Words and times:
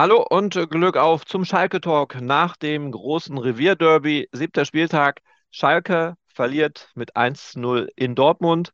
Hallo 0.00 0.24
und 0.26 0.54
Glück 0.70 0.96
auf 0.96 1.26
zum 1.26 1.44
Schalke 1.44 1.78
Talk 1.78 2.22
nach 2.22 2.56
dem 2.56 2.90
großen 2.90 3.36
Revierderby. 3.36 4.30
Siebter 4.32 4.64
Spieltag. 4.64 5.20
Schalke 5.50 6.14
verliert 6.26 6.88
mit 6.94 7.16
1-0 7.16 7.86
in 7.96 8.14
Dortmund. 8.14 8.72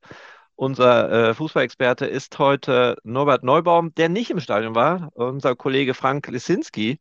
Unser 0.54 1.30
äh, 1.30 1.34
Fußballexperte 1.34 2.06
ist 2.06 2.38
heute 2.38 2.96
Norbert 3.02 3.42
Neubaum, 3.42 3.92
der 3.96 4.08
nicht 4.08 4.30
im 4.30 4.38
Stadion 4.38 4.76
war. 4.76 5.10
Unser 5.14 5.56
Kollege 5.56 5.94
Frank 5.94 6.28
Lisinski 6.28 7.00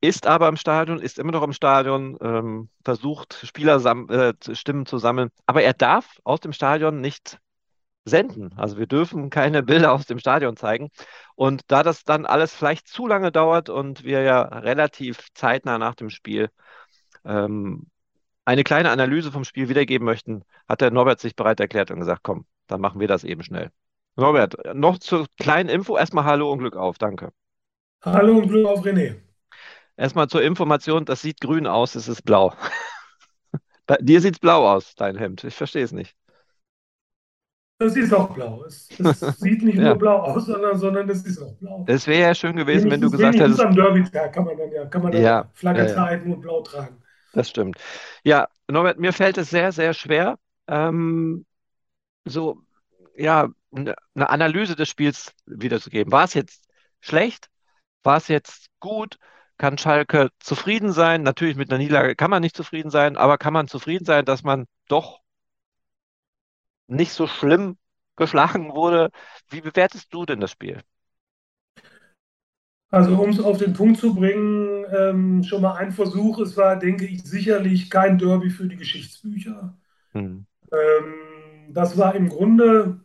ist 0.00 0.28
aber 0.28 0.46
im 0.46 0.56
Stadion, 0.56 1.00
ist 1.00 1.18
immer 1.18 1.32
noch 1.32 1.42
im 1.42 1.52
Stadion, 1.52 2.18
ähm, 2.22 2.68
versucht 2.84 3.44
Spielerstimmen 3.44 4.08
äh, 4.10 4.84
zu 4.86 4.98
sammeln. 4.98 5.30
Aber 5.46 5.64
er 5.64 5.74
darf 5.74 6.20
aus 6.22 6.38
dem 6.38 6.52
Stadion 6.52 7.00
nicht 7.00 7.40
senden. 8.04 8.52
Also 8.56 8.78
wir 8.78 8.86
dürfen 8.86 9.30
keine 9.30 9.62
Bilder 9.62 9.92
aus 9.92 10.06
dem 10.06 10.18
Stadion 10.18 10.56
zeigen. 10.56 10.90
Und 11.34 11.62
da 11.68 11.82
das 11.82 12.04
dann 12.04 12.26
alles 12.26 12.54
vielleicht 12.54 12.88
zu 12.88 13.06
lange 13.06 13.32
dauert 13.32 13.68
und 13.68 14.04
wir 14.04 14.22
ja 14.22 14.42
relativ 14.42 15.28
zeitnah 15.34 15.78
nach 15.78 15.94
dem 15.94 16.10
Spiel 16.10 16.50
ähm, 17.24 17.86
eine 18.44 18.64
kleine 18.64 18.90
Analyse 18.90 19.32
vom 19.32 19.44
Spiel 19.44 19.68
wiedergeben 19.68 20.04
möchten, 20.04 20.42
hat 20.68 20.80
der 20.80 20.90
Norbert 20.90 21.20
sich 21.20 21.36
bereit 21.36 21.60
erklärt 21.60 21.90
und 21.90 22.00
gesagt, 22.00 22.22
komm, 22.22 22.46
dann 22.66 22.80
machen 22.80 23.00
wir 23.00 23.08
das 23.08 23.24
eben 23.24 23.42
schnell. 23.42 23.70
Norbert, 24.16 24.74
noch 24.74 24.98
zur 24.98 25.26
kleinen 25.38 25.68
Info. 25.68 25.96
Erstmal 25.96 26.24
Hallo 26.24 26.50
und 26.50 26.58
Glück 26.58 26.76
auf. 26.76 26.98
Danke. 26.98 27.32
Hallo 28.02 28.38
und 28.38 28.48
Glück 28.48 28.66
auf, 28.66 28.84
René. 28.84 29.16
Erstmal 29.96 30.28
zur 30.28 30.42
Information, 30.42 31.04
das 31.04 31.20
sieht 31.20 31.40
grün 31.40 31.66
aus, 31.66 31.94
es 31.94 32.08
ist 32.08 32.22
blau. 32.22 32.54
Bei 33.86 33.98
dir 34.00 34.20
sieht 34.20 34.34
es 34.34 34.40
blau 34.40 34.66
aus, 34.66 34.94
dein 34.94 35.16
Hemd. 35.16 35.44
Ich 35.44 35.54
verstehe 35.54 35.84
es 35.84 35.92
nicht. 35.92 36.16
Das 37.80 37.96
ist 37.96 38.12
auch 38.12 38.34
blau. 38.34 38.62
Es, 38.66 38.90
es 38.98 39.20
sieht 39.40 39.62
nicht 39.62 39.78
ja. 39.78 39.84
nur 39.84 39.96
blau 39.96 40.18
aus, 40.18 40.44
sondern, 40.44 40.78
sondern 40.78 41.08
es 41.08 41.24
ist 41.24 41.40
auch 41.40 41.54
blau. 41.54 41.82
Es 41.88 42.06
wäre 42.06 42.28
ja 42.28 42.34
schön 42.34 42.54
gewesen, 42.54 42.90
wenn 42.90 43.00
du 43.00 43.10
gesagt 43.10 43.38
hättest. 43.38 43.58
am 43.58 43.74
Derby-Tag 43.74 44.34
kann 44.34 44.44
man 44.44 44.58
dann 44.58 44.70
ja, 44.70 44.84
kann 44.84 45.02
man 45.02 45.12
dann 45.12 45.22
ja, 45.22 45.50
Flagge 45.54 45.86
ja, 45.86 45.94
zeigen 45.94 46.34
und 46.34 46.42
blau 46.42 46.60
tragen. 46.60 47.02
Das 47.32 47.48
stimmt. 47.48 47.78
Ja, 48.22 48.48
Norbert, 48.68 48.98
mir 48.98 49.14
fällt 49.14 49.38
es 49.38 49.48
sehr, 49.48 49.72
sehr 49.72 49.94
schwer, 49.94 50.38
ähm, 50.68 51.46
so, 52.26 52.60
ja, 53.16 53.48
eine 53.72 53.96
Analyse 54.28 54.76
des 54.76 54.90
Spiels 54.90 55.32
wiederzugeben. 55.46 56.12
War 56.12 56.24
es 56.24 56.34
jetzt 56.34 56.68
schlecht? 57.00 57.48
War 58.02 58.18
es 58.18 58.28
jetzt 58.28 58.66
gut? 58.80 59.16
Kann 59.56 59.78
Schalke 59.78 60.28
zufrieden 60.38 60.92
sein? 60.92 61.22
Natürlich 61.22 61.56
mit 61.56 61.70
einer 61.70 61.78
Niederlage 61.78 62.14
kann 62.14 62.30
man 62.30 62.42
nicht 62.42 62.56
zufrieden 62.56 62.90
sein, 62.90 63.16
aber 63.16 63.38
kann 63.38 63.54
man 63.54 63.68
zufrieden 63.68 64.04
sein, 64.04 64.26
dass 64.26 64.42
man 64.42 64.66
doch 64.86 65.20
nicht 66.90 67.12
so 67.12 67.26
schlimm 67.26 67.78
geschlagen 68.20 68.72
wurde? 68.74 69.10
Wie 69.48 69.60
bewertest 69.60 70.14
du 70.14 70.24
denn 70.24 70.40
das 70.40 70.52
Spiel? 70.52 70.80
Also 72.92 73.16
um 73.22 73.30
es 73.30 73.40
auf 73.40 73.58
den 73.58 73.72
Punkt 73.72 74.00
zu 74.00 74.14
bringen, 74.14 74.84
ähm, 74.92 75.42
schon 75.44 75.62
mal 75.62 75.74
ein 75.74 75.92
Versuch. 75.92 76.40
Es 76.40 76.56
war, 76.56 76.76
denke 76.76 77.06
ich, 77.06 77.22
sicherlich 77.22 77.88
kein 77.88 78.18
Derby 78.18 78.50
für 78.50 78.66
die 78.66 78.76
Geschichtsbücher. 78.76 79.76
Hm. 80.12 80.44
Ähm, 80.72 81.72
das 81.72 81.96
war 81.96 82.14
im 82.16 82.28
Grunde 82.28 83.00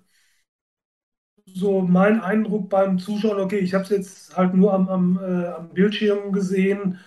so 1.46 1.82
mein 1.82 2.20
Eindruck 2.22 2.70
beim 2.70 2.98
Zuschauen. 2.98 3.40
Okay, 3.40 3.60
ich 3.60 3.74
habe 3.74 3.84
es 3.84 3.90
jetzt 3.92 4.38
halt 4.38 4.56
nur 4.56 4.74
am, 4.74 4.90
am, 4.90 5.20
äh, 5.20 5.48
am 5.48 5.70
Bildschirm 5.70 6.32
gesehen, 6.32 7.00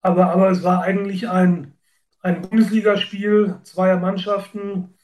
aber, 0.00 0.30
aber 0.30 0.50
es 0.50 0.62
war 0.62 0.82
eigentlich 0.82 1.28
ein, 1.28 1.74
ein 2.22 2.42
Bundesligaspiel 2.42 3.60
zweier 3.62 3.98
Mannschaften, 3.98 4.95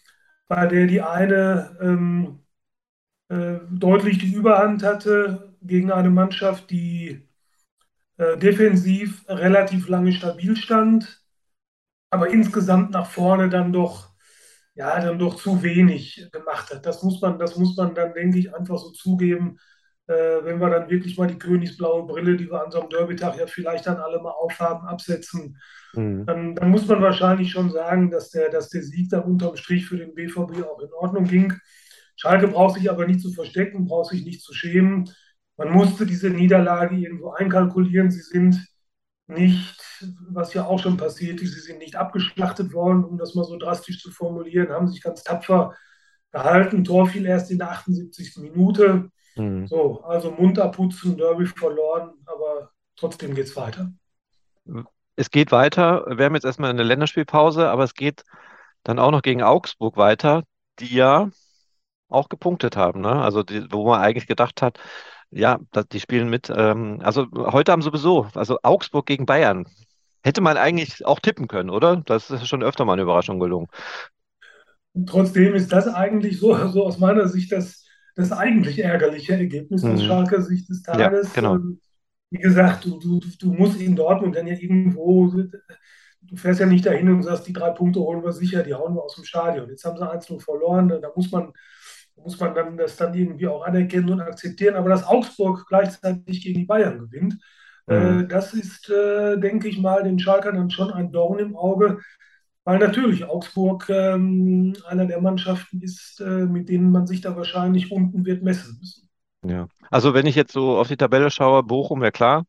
bei 0.53 0.67
der 0.67 0.87
die 0.87 1.01
eine 1.01 1.79
ähm, 1.81 2.41
äh, 3.29 3.59
deutlich 3.71 4.19
die 4.19 4.33
Überhand 4.35 4.83
hatte 4.85 5.55
gegen 5.63 5.93
eine 5.93 6.11
Mannschaft, 6.11 6.71
die 6.71 7.29
äh, 8.19 8.39
defensiv 8.39 9.25
relativ 9.29 9.89
lange 9.89 10.13
stabil 10.13 10.57
stand, 10.57 11.23
aber 12.11 12.29
insgesamt 12.31 12.91
nach 12.93 13.11
vorne 13.11 13.49
dann 13.51 13.73
doch, 13.73 14.11
ja, 14.75 15.01
dann 15.01 15.19
doch 15.19 15.37
zu 15.37 15.63
wenig 15.63 16.29
gemacht 16.33 16.73
hat. 16.75 16.87
Das 16.87 17.03
muss 17.03 17.21
man, 17.23 17.39
das 17.39 17.57
muss 17.59 17.77
man 17.77 17.95
dann, 17.95 18.15
denke 18.15 18.39
ich, 18.39 18.55
einfach 18.55 18.79
so 18.79 18.91
zugeben, 18.93 19.59
wenn 20.07 20.61
wir 20.61 20.71
dann 20.71 20.91
wirklich 20.91 21.17
mal 21.17 21.29
die 21.29 21.39
königsblaue 21.39 22.07
Brille, 22.07 22.37
die 22.37 22.51
wir 22.51 22.65
an 22.65 22.71
so 22.71 22.81
einem 22.81 22.91
Derbytag 22.91 23.39
ja 23.39 23.47
vielleicht 23.47 23.87
dann 23.87 23.99
alle 23.99 24.21
mal 24.21 24.33
aufhaben, 24.33 24.87
absetzen. 24.87 25.57
Mhm. 25.95 26.27
Dann, 26.27 26.55
dann, 26.55 26.71
muss 26.71 26.87
man 26.87 27.01
wahrscheinlich 27.01 27.51
schon 27.51 27.71
sagen, 27.71 28.11
dass 28.11 28.31
der, 28.31 28.51
dass 28.51 28.69
der 28.69 28.83
Sieg 28.83 29.11
da 29.11 29.21
unterm 29.21 29.57
Strich 29.57 29.87
für 29.87 29.97
den 29.97 30.15
BVB 30.15 30.65
auch 30.65 30.81
in 30.81 30.93
Ordnung 30.99 31.25
ging. 31.25 31.55
Schalke 32.17 32.49
braucht 32.49 32.79
sich 32.79 32.91
aber 32.91 33.07
nicht 33.07 33.21
zu 33.21 33.33
verstecken, 33.33 33.87
braucht 33.87 34.11
sich 34.11 34.25
nicht 34.25 34.43
zu 34.43 34.53
schämen. 34.53 35.11
Man 35.57 35.71
musste 35.71 36.07
diese 36.07 36.31
Niederlage 36.31 36.97
irgendwo 36.97 37.31
einkalkulieren. 37.31 38.11
Sie 38.11 38.21
sind 38.21 38.67
nicht, 39.29 39.81
was 40.29 40.53
ja 40.55 40.67
auch 40.67 40.79
schon 40.79 40.97
passiert 40.97 41.41
ist, 41.41 41.55
sie 41.55 41.61
sind 41.61 41.79
nicht 41.79 41.97
abgeschlachtet 41.97 42.73
worden, 42.73 43.05
um 43.05 43.19
das 43.19 43.35
mal 43.35 43.45
so 43.45 43.57
drastisch 43.57 44.01
zu 44.01 44.11
formulieren, 44.11 44.71
haben 44.71 44.89
sich 44.89 45.03
ganz 45.03 45.23
tapfer 45.23 45.75
gehalten. 46.33 46.85
Tor 46.85 47.07
fiel 47.07 47.27
erst 47.27 47.51
in 47.51 47.59
der 47.59 47.71
78. 47.71 48.39
Minute. 48.39 49.11
Mhm. 49.37 49.67
So, 49.67 50.03
also 50.03 50.31
Mund 50.31 50.59
abputzen, 50.59 51.17
Derby 51.17 51.47
verloren, 51.47 52.13
aber 52.27 52.71
trotzdem 52.97 53.35
geht 53.35 53.47
es 53.47 53.57
weiter. 53.57 53.93
Es 55.17 55.31
geht 55.31 55.53
weiter. 55.53 56.05
Wir 56.09 56.27
haben 56.27 56.35
jetzt 56.35 56.45
erstmal 56.45 56.71
eine 56.71 56.83
Länderspielpause, 56.83 57.69
aber 57.69 57.85
es 57.85 57.95
geht 57.95 58.25
dann 58.83 58.99
auch 58.99 59.11
noch 59.11 59.23
gegen 59.23 59.43
Augsburg 59.43 59.97
weiter, 59.97 60.45
die 60.79 60.95
ja 60.95 61.31
auch 62.09 62.29
gepunktet 62.29 62.77
haben. 62.77 63.01
Ne? 63.01 63.23
Also 63.23 63.43
die, 63.43 63.67
wo 63.71 63.87
man 63.87 64.01
eigentlich 64.01 64.27
gedacht 64.27 64.63
hat, 64.63 64.79
ja, 65.31 65.59
die 65.93 66.01
spielen 66.01 66.29
mit. 66.29 66.53
Ähm, 66.55 67.01
also 67.03 67.27
heute 67.33 67.73
haben 67.73 67.83
sowieso, 67.83 68.29
also 68.35 68.59
Augsburg 68.63 69.07
gegen 69.07 69.27
Bayern. 69.27 69.67
Hätte 70.23 70.41
man 70.41 70.57
eigentlich 70.57 71.05
auch 71.05 71.19
tippen 71.19 71.49
können, 71.49 71.71
oder? 71.71 71.97
Das 71.97 72.31
ist 72.31 72.47
schon 72.47 72.63
öfter 72.63 72.85
mal 72.85 72.93
eine 72.93 73.03
Überraschung 73.03 73.41
gelungen. 73.41 73.69
Und 74.93 75.09
trotzdem 75.09 75.55
ist 75.55 75.73
das 75.73 75.89
eigentlich 75.89 76.39
so, 76.39 76.55
so 76.69 76.85
aus 76.85 76.99
meiner 76.99 77.29
Sicht 77.29 77.51
das, 77.51 77.82
das 78.15 78.33
eigentlich 78.33 78.83
ärgerliche 78.83 79.35
Ergebnis 79.35 79.83
mhm. 79.83 79.93
aus 79.93 80.05
Schalker 80.05 80.43
Sicht 80.43 80.69
des 80.69 80.83
Tages. 80.83 81.29
Ja, 81.29 81.33
genau. 81.35 81.57
Ähm, 81.57 81.81
wie 82.31 82.39
gesagt, 82.39 82.85
du, 82.85 82.99
du, 82.99 83.21
du 83.21 83.53
musst 83.53 83.81
in 83.81 83.95
Dortmund 83.95 84.37
dann 84.37 84.47
ja 84.47 84.55
irgendwo, 84.55 85.29
du 85.29 86.37
fährst 86.37 86.61
ja 86.61 86.67
nicht 86.67 86.87
dahin 86.87 87.11
und 87.11 87.23
sagst, 87.23 87.47
die 87.47 87.53
drei 87.53 87.71
Punkte 87.71 88.01
holen 88.01 88.25
wir 88.25 88.33
sicher, 88.33 88.63
die 88.63 88.75
hauen 88.75 88.95
wir 88.95 89.03
aus 89.03 89.17
dem 89.17 89.25
Stadion. 89.25 89.69
Jetzt 89.69 89.85
haben 89.85 89.99
sie 89.99 90.11
1-0 90.11 90.41
verloren, 90.41 90.89
da 90.89 91.11
muss 91.15 91.31
man 91.31 91.53
muss 92.17 92.39
man 92.39 92.55
dann 92.55 92.77
das 92.77 92.97
dann 92.97 93.15
irgendwie 93.15 93.49
auch 93.49 93.65
anerkennen 93.65 94.11
und 94.11 94.21
akzeptieren. 94.21 94.77
Aber 94.77 94.89
dass 94.89 95.07
Augsburg 95.07 95.67
gleichzeitig 95.69 96.43
gegen 96.43 96.61
die 96.61 96.67
Bayern 96.67 96.99
gewinnt, 96.99 97.39
äh, 97.89 97.99
mhm. 97.99 98.21
äh, 98.21 98.27
das 98.27 98.55
ist, 98.55 98.91
äh, 98.91 99.39
denke 99.39 99.69
ich 99.69 99.79
mal, 99.79 100.03
den 100.03 100.19
Schalkern 100.19 100.57
dann 100.57 100.71
schon 100.71 100.93
ein 100.93 101.13
Dorn 101.13 101.39
im 101.39 101.57
Auge, 101.57 101.99
weil 102.65 102.79
natürlich 102.79 103.25
Augsburg 103.25 103.89
ähm, 103.89 104.75
einer 104.87 105.07
der 105.07 105.21
Mannschaften 105.21 105.81
ist, 105.81 106.21
äh, 106.21 106.47
mit 106.47 106.69
denen 106.69 106.91
man 106.91 107.07
sich 107.07 107.21
da 107.21 107.37
wahrscheinlich 107.37 107.91
unten 107.91 108.25
wird 108.25 108.43
messen 108.43 108.79
müssen. 108.81 109.09
Ja, 109.45 109.67
also 109.91 110.15
wenn 110.15 110.27
ich 110.27 110.37
jetzt 110.37 110.53
so 110.53 110.79
auf 110.79 110.89
die 110.89 110.97
Tabelle 110.97 111.31
schaue, 111.31 111.65
Bochum 111.65 112.01
wäre 112.01 112.13
klar, 112.13 112.45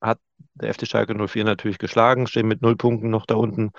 hat 0.00 0.20
der 0.54 0.70
FC 0.70 0.86
Schalke 0.86 1.14
04 1.14 1.44
natürlich 1.44 1.78
geschlagen, 1.78 2.26
stehen 2.28 2.46
mit 2.46 2.62
null 2.62 2.76
Punkten 2.76 3.10
noch 3.10 3.26
da 3.26 3.34
unten 3.34 3.72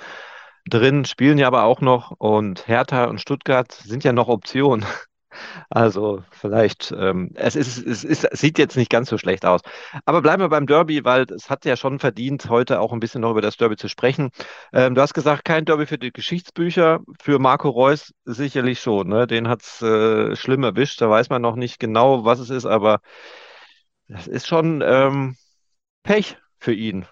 drin, 0.70 1.06
spielen 1.06 1.38
ja 1.38 1.48
aber 1.48 1.64
auch 1.64 1.82
noch 1.82 2.12
und 2.20 2.68
Hertha 2.68 3.06
und 3.06 3.22
Stuttgart 3.22 3.72
sind 3.72 4.04
ja 4.04 4.14
noch 4.14 4.28
Optionen. 4.28 4.86
Also 5.70 6.24
vielleicht, 6.32 6.94
ähm, 6.98 7.32
es, 7.36 7.56
ist, 7.56 7.86
es, 7.86 8.04
ist, 8.04 8.26
es 8.26 8.40
sieht 8.40 8.58
jetzt 8.58 8.78
nicht 8.78 8.90
ganz 8.90 9.10
so 9.10 9.18
schlecht 9.18 9.46
aus. 9.46 9.62
Aber 10.06 10.22
bleiben 10.22 10.42
wir 10.42 10.50
beim 10.50 10.68
Derby, 10.68 11.04
weil 11.06 11.24
es 11.24 11.50
hat 11.50 11.66
ja 11.66 11.76
schon 11.76 12.00
verdient, 12.00 12.50
heute 12.50 12.80
auch 12.80 12.94
ein 12.94 13.00
bisschen 13.00 13.22
noch 13.22 13.32
über 13.32 13.42
das 13.42 13.58
Derby 13.58 13.76
zu 13.76 13.88
sprechen. 13.88 14.30
Ähm, 14.74 14.96
du 14.96 15.02
hast 15.02 15.14
gesagt, 15.14 15.46
kein 15.46 15.66
Derby 15.66 15.86
für 15.86 15.98
die 15.98 16.12
Geschichtsbücher, 16.12 17.00
für 17.22 17.40
Marco 17.40 17.70
Reus 17.70 18.14
sicherlich 18.26 18.80
schon. 18.80 19.08
Ne? 19.10 19.28
Den 19.28 19.48
hat 19.48 19.62
es 19.62 19.82
äh, 19.82 20.36
schlimm 20.36 20.64
erwischt, 20.64 21.02
da 21.02 21.10
weiß 21.10 21.30
man 21.30 21.42
noch 21.42 21.56
nicht 21.56 21.80
genau, 21.80 22.26
was 22.26 22.40
es 22.40 22.50
ist, 22.50 22.66
aber 22.66 23.00
das 24.08 24.28
ist 24.28 24.48
schon 24.48 24.82
ähm, 24.84 25.36
Pech 26.04 26.38
für 26.60 26.74
ihn. 26.74 27.06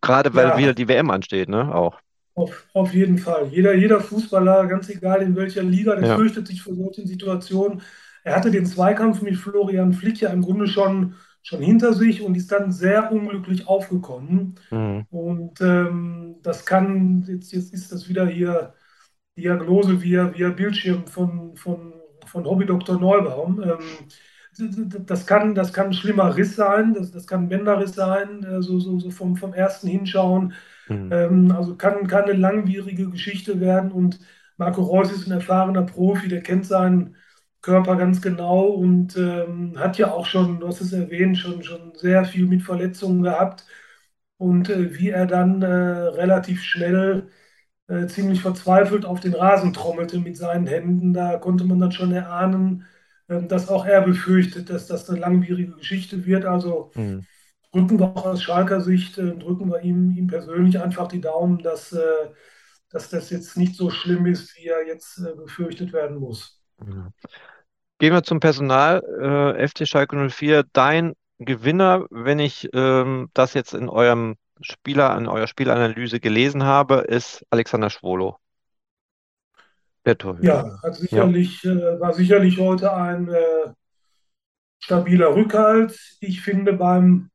Gerade 0.00 0.34
weil 0.34 0.48
ja. 0.48 0.58
wieder 0.58 0.74
die 0.74 0.88
WM 0.88 1.10
ansteht, 1.10 1.48
ne? 1.48 1.74
Auch. 1.74 1.98
Auf, 2.40 2.66
auf 2.72 2.94
jeden 2.94 3.18
Fall. 3.18 3.48
Jeder, 3.50 3.74
jeder 3.74 4.00
Fußballer, 4.00 4.66
ganz 4.66 4.88
egal 4.88 5.22
in 5.22 5.36
welcher 5.36 5.62
Liga, 5.62 5.94
der 5.96 6.08
ja. 6.08 6.16
fürchtet 6.16 6.46
sich 6.46 6.62
vor 6.62 6.74
solchen 6.74 7.06
Situationen. 7.06 7.82
Er 8.24 8.36
hatte 8.36 8.50
den 8.50 8.66
Zweikampf 8.66 9.22
mit 9.22 9.36
Florian 9.36 9.92
Flick 9.92 10.20
ja 10.20 10.30
im 10.30 10.42
Grunde 10.42 10.66
schon, 10.66 11.14
schon 11.42 11.60
hinter 11.60 11.92
sich 11.92 12.22
und 12.22 12.36
ist 12.36 12.52
dann 12.52 12.72
sehr 12.72 13.12
unglücklich 13.12 13.68
aufgekommen. 13.68 14.56
Mhm. 14.70 15.06
Und 15.10 15.60
ähm, 15.60 16.36
das 16.42 16.66
kann, 16.66 17.24
jetzt, 17.28 17.52
jetzt 17.52 17.72
ist 17.74 17.92
das 17.92 18.08
wieder 18.08 18.26
hier 18.26 18.74
Diagnose 19.36 20.02
via, 20.02 20.34
via 20.34 20.50
Bildschirm 20.50 21.06
von, 21.06 21.56
von, 21.56 21.92
von 22.26 22.44
Hobby 22.44 22.66
Dr. 22.66 22.98
Neubaum. 22.98 23.62
Ähm, 23.62 23.78
das 25.06 25.26
kann, 25.26 25.54
das 25.54 25.72
kann 25.72 25.86
ein 25.86 25.92
schlimmer 25.94 26.36
Riss 26.36 26.56
sein, 26.56 26.94
das, 26.94 27.12
das 27.12 27.26
kann 27.26 27.44
ein 27.44 27.48
Bänderriss 27.48 27.94
sein, 27.94 28.44
äh, 28.44 28.62
so, 28.62 28.78
so, 28.78 28.98
so 28.98 29.10
vom, 29.10 29.36
vom 29.36 29.54
ersten 29.54 29.88
Hinschauen. 29.88 30.54
Mhm. 30.90 31.10
Ähm, 31.12 31.52
also 31.52 31.76
kann, 31.76 32.06
kann 32.06 32.24
eine 32.24 32.34
langwierige 32.34 33.08
Geschichte 33.08 33.60
werden 33.60 33.92
und 33.92 34.20
Marco 34.58 34.82
Reus 34.82 35.10
ist 35.10 35.26
ein 35.26 35.32
erfahrener 35.32 35.82
Profi, 35.82 36.28
der 36.28 36.42
kennt 36.42 36.66
seinen, 36.66 37.16
Körper 37.62 37.96
ganz 37.96 38.22
genau 38.22 38.66
und 38.68 39.16
ähm, 39.16 39.78
hat 39.78 39.98
ja 39.98 40.10
auch 40.12 40.26
schon, 40.26 40.60
du 40.60 40.68
hast 40.68 40.80
es 40.80 40.92
erwähnt, 40.92 41.36
schon, 41.38 41.62
schon 41.62 41.92
sehr 41.94 42.24
viel 42.24 42.46
mit 42.46 42.62
Verletzungen 42.62 43.22
gehabt. 43.22 43.66
Und 44.38 44.70
äh, 44.70 44.98
wie 44.98 45.10
er 45.10 45.26
dann 45.26 45.62
äh, 45.62 45.66
relativ 45.66 46.62
schnell 46.62 47.28
äh, 47.88 48.06
ziemlich 48.06 48.40
verzweifelt 48.42 49.04
auf 49.04 49.20
den 49.20 49.34
Rasen 49.34 49.72
trommelte 49.74 50.18
mit 50.18 50.36
seinen 50.38 50.66
Händen, 50.66 51.12
da 51.12 51.36
konnte 51.38 51.64
man 51.64 51.78
dann 51.80 51.92
schon 51.92 52.12
erahnen, 52.12 52.86
äh, 53.28 53.42
dass 53.42 53.68
auch 53.68 53.84
er 53.86 54.02
befürchtet, 54.02 54.70
dass 54.70 54.86
das 54.86 55.10
eine 55.10 55.20
langwierige 55.20 55.72
Geschichte 55.76 56.24
wird. 56.26 56.46
Also 56.46 56.92
mhm. 56.94 57.26
Drücken 57.72 57.98
wir 57.98 58.06
auch 58.06 58.26
aus 58.26 58.42
Schalker 58.42 58.80
Sicht, 58.80 59.18
äh, 59.18 59.36
drücken 59.36 59.70
wir 59.70 59.80
ihm, 59.82 60.16
ihm 60.16 60.26
persönlich 60.26 60.80
einfach 60.80 61.08
die 61.08 61.20
Daumen, 61.20 61.58
dass, 61.62 61.92
äh, 61.92 62.30
dass 62.90 63.10
das 63.10 63.30
jetzt 63.30 63.56
nicht 63.56 63.76
so 63.76 63.90
schlimm 63.90 64.26
ist, 64.26 64.56
wie 64.56 64.66
er 64.66 64.86
jetzt 64.86 65.22
befürchtet 65.36 65.92
werden 65.92 66.18
muss. 66.18 66.60
Gehen 67.98 68.14
wir 68.14 68.22
zum 68.22 68.40
Personal. 68.40 69.02
Äh, 69.20 69.68
FC 69.68 69.86
Schalke 69.86 70.16
04, 70.16 70.64
dein 70.72 71.14
Gewinner, 71.38 72.06
wenn 72.10 72.38
ich 72.38 72.68
ähm, 72.72 73.28
das 73.34 73.54
jetzt 73.54 73.74
in 73.74 73.88
eurem 73.88 74.36
Spieler, 74.62 75.16
in 75.16 75.26
eurer 75.26 75.46
Spielanalyse 75.46 76.20
gelesen 76.20 76.64
habe, 76.64 76.96
ist 76.96 77.44
Alexander 77.50 77.90
Schwolo. 77.90 78.36
Der 80.04 80.16
Torhüter. 80.16 80.44
Ja, 80.46 80.82
hat 80.82 80.96
sicherlich, 80.96 81.62
ja. 81.62 81.72
Äh, 81.72 82.00
war 82.00 82.12
sicherlich 82.12 82.58
heute 82.58 82.92
ein 82.92 83.28
äh, 83.28 83.72
stabiler 84.78 85.34
Rückhalt. 85.34 85.98
Ich 86.20 86.40
finde 86.40 86.72
beim, 86.74 87.29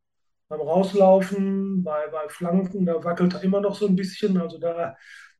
beim 0.47 0.61
Rauslaufen, 0.61 1.83
bei, 1.83 2.07
bei 2.11 2.27
Flanken, 2.29 2.85
da 2.85 3.03
wackelt 3.03 3.33
er 3.33 3.43
immer 3.43 3.61
noch 3.61 3.75
so 3.75 3.87
ein 3.87 3.95
bisschen. 3.95 4.37
Also 4.37 4.59
da 4.59 4.95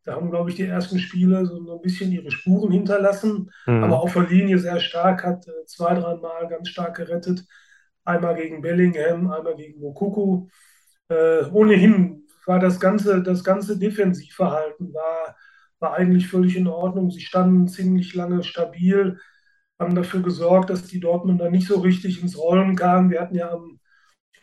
da 0.05 0.13
haben, 0.13 0.29
glaube 0.29 0.51
ich, 0.51 0.55
die 0.55 0.63
ersten 0.63 0.99
Spiele 0.99 1.45
so 1.47 1.75
ein 1.75 1.81
bisschen 1.81 2.11
ihre 2.11 2.29
Spuren 2.29 2.71
hinterlassen. 2.71 3.49
Mhm. 3.65 3.83
Aber 3.83 3.99
auf 4.01 4.13
der 4.13 4.27
Linie 4.27 4.59
sehr 4.59 4.79
stark, 4.79 5.23
hat 5.23 5.47
äh, 5.47 5.65
zwei, 5.65 5.95
dreimal 5.95 6.47
ganz 6.47 6.69
stark 6.69 6.95
gerettet. 6.97 7.43
Einmal 8.03 8.35
gegen 8.35 8.61
Bellingham, 8.61 9.31
einmal 9.31 9.55
gegen 9.55 9.81
Mokuku. 9.81 10.47
Äh, 11.09 11.45
ohnehin 11.51 12.27
war 12.45 12.59
das 12.59 12.79
ganze, 12.79 13.23
das 13.23 13.43
ganze 13.43 13.79
Defensivverhalten 13.79 14.93
war, 14.93 15.35
war 15.79 15.95
eigentlich 15.95 16.27
völlig 16.27 16.55
in 16.55 16.67
Ordnung. 16.67 17.09
Sie 17.09 17.21
standen 17.21 17.67
ziemlich 17.67 18.13
lange 18.13 18.43
stabil, 18.43 19.19
haben 19.79 19.95
dafür 19.95 20.21
gesorgt, 20.21 20.69
dass 20.69 20.83
die 20.85 20.99
Dortmunder 20.99 21.49
nicht 21.49 21.67
so 21.67 21.79
richtig 21.79 22.21
ins 22.21 22.37
Rollen 22.37 22.75
kamen. 22.75 23.09
Wir 23.09 23.21
hatten 23.21 23.35
ja 23.35 23.51
am 23.51 23.79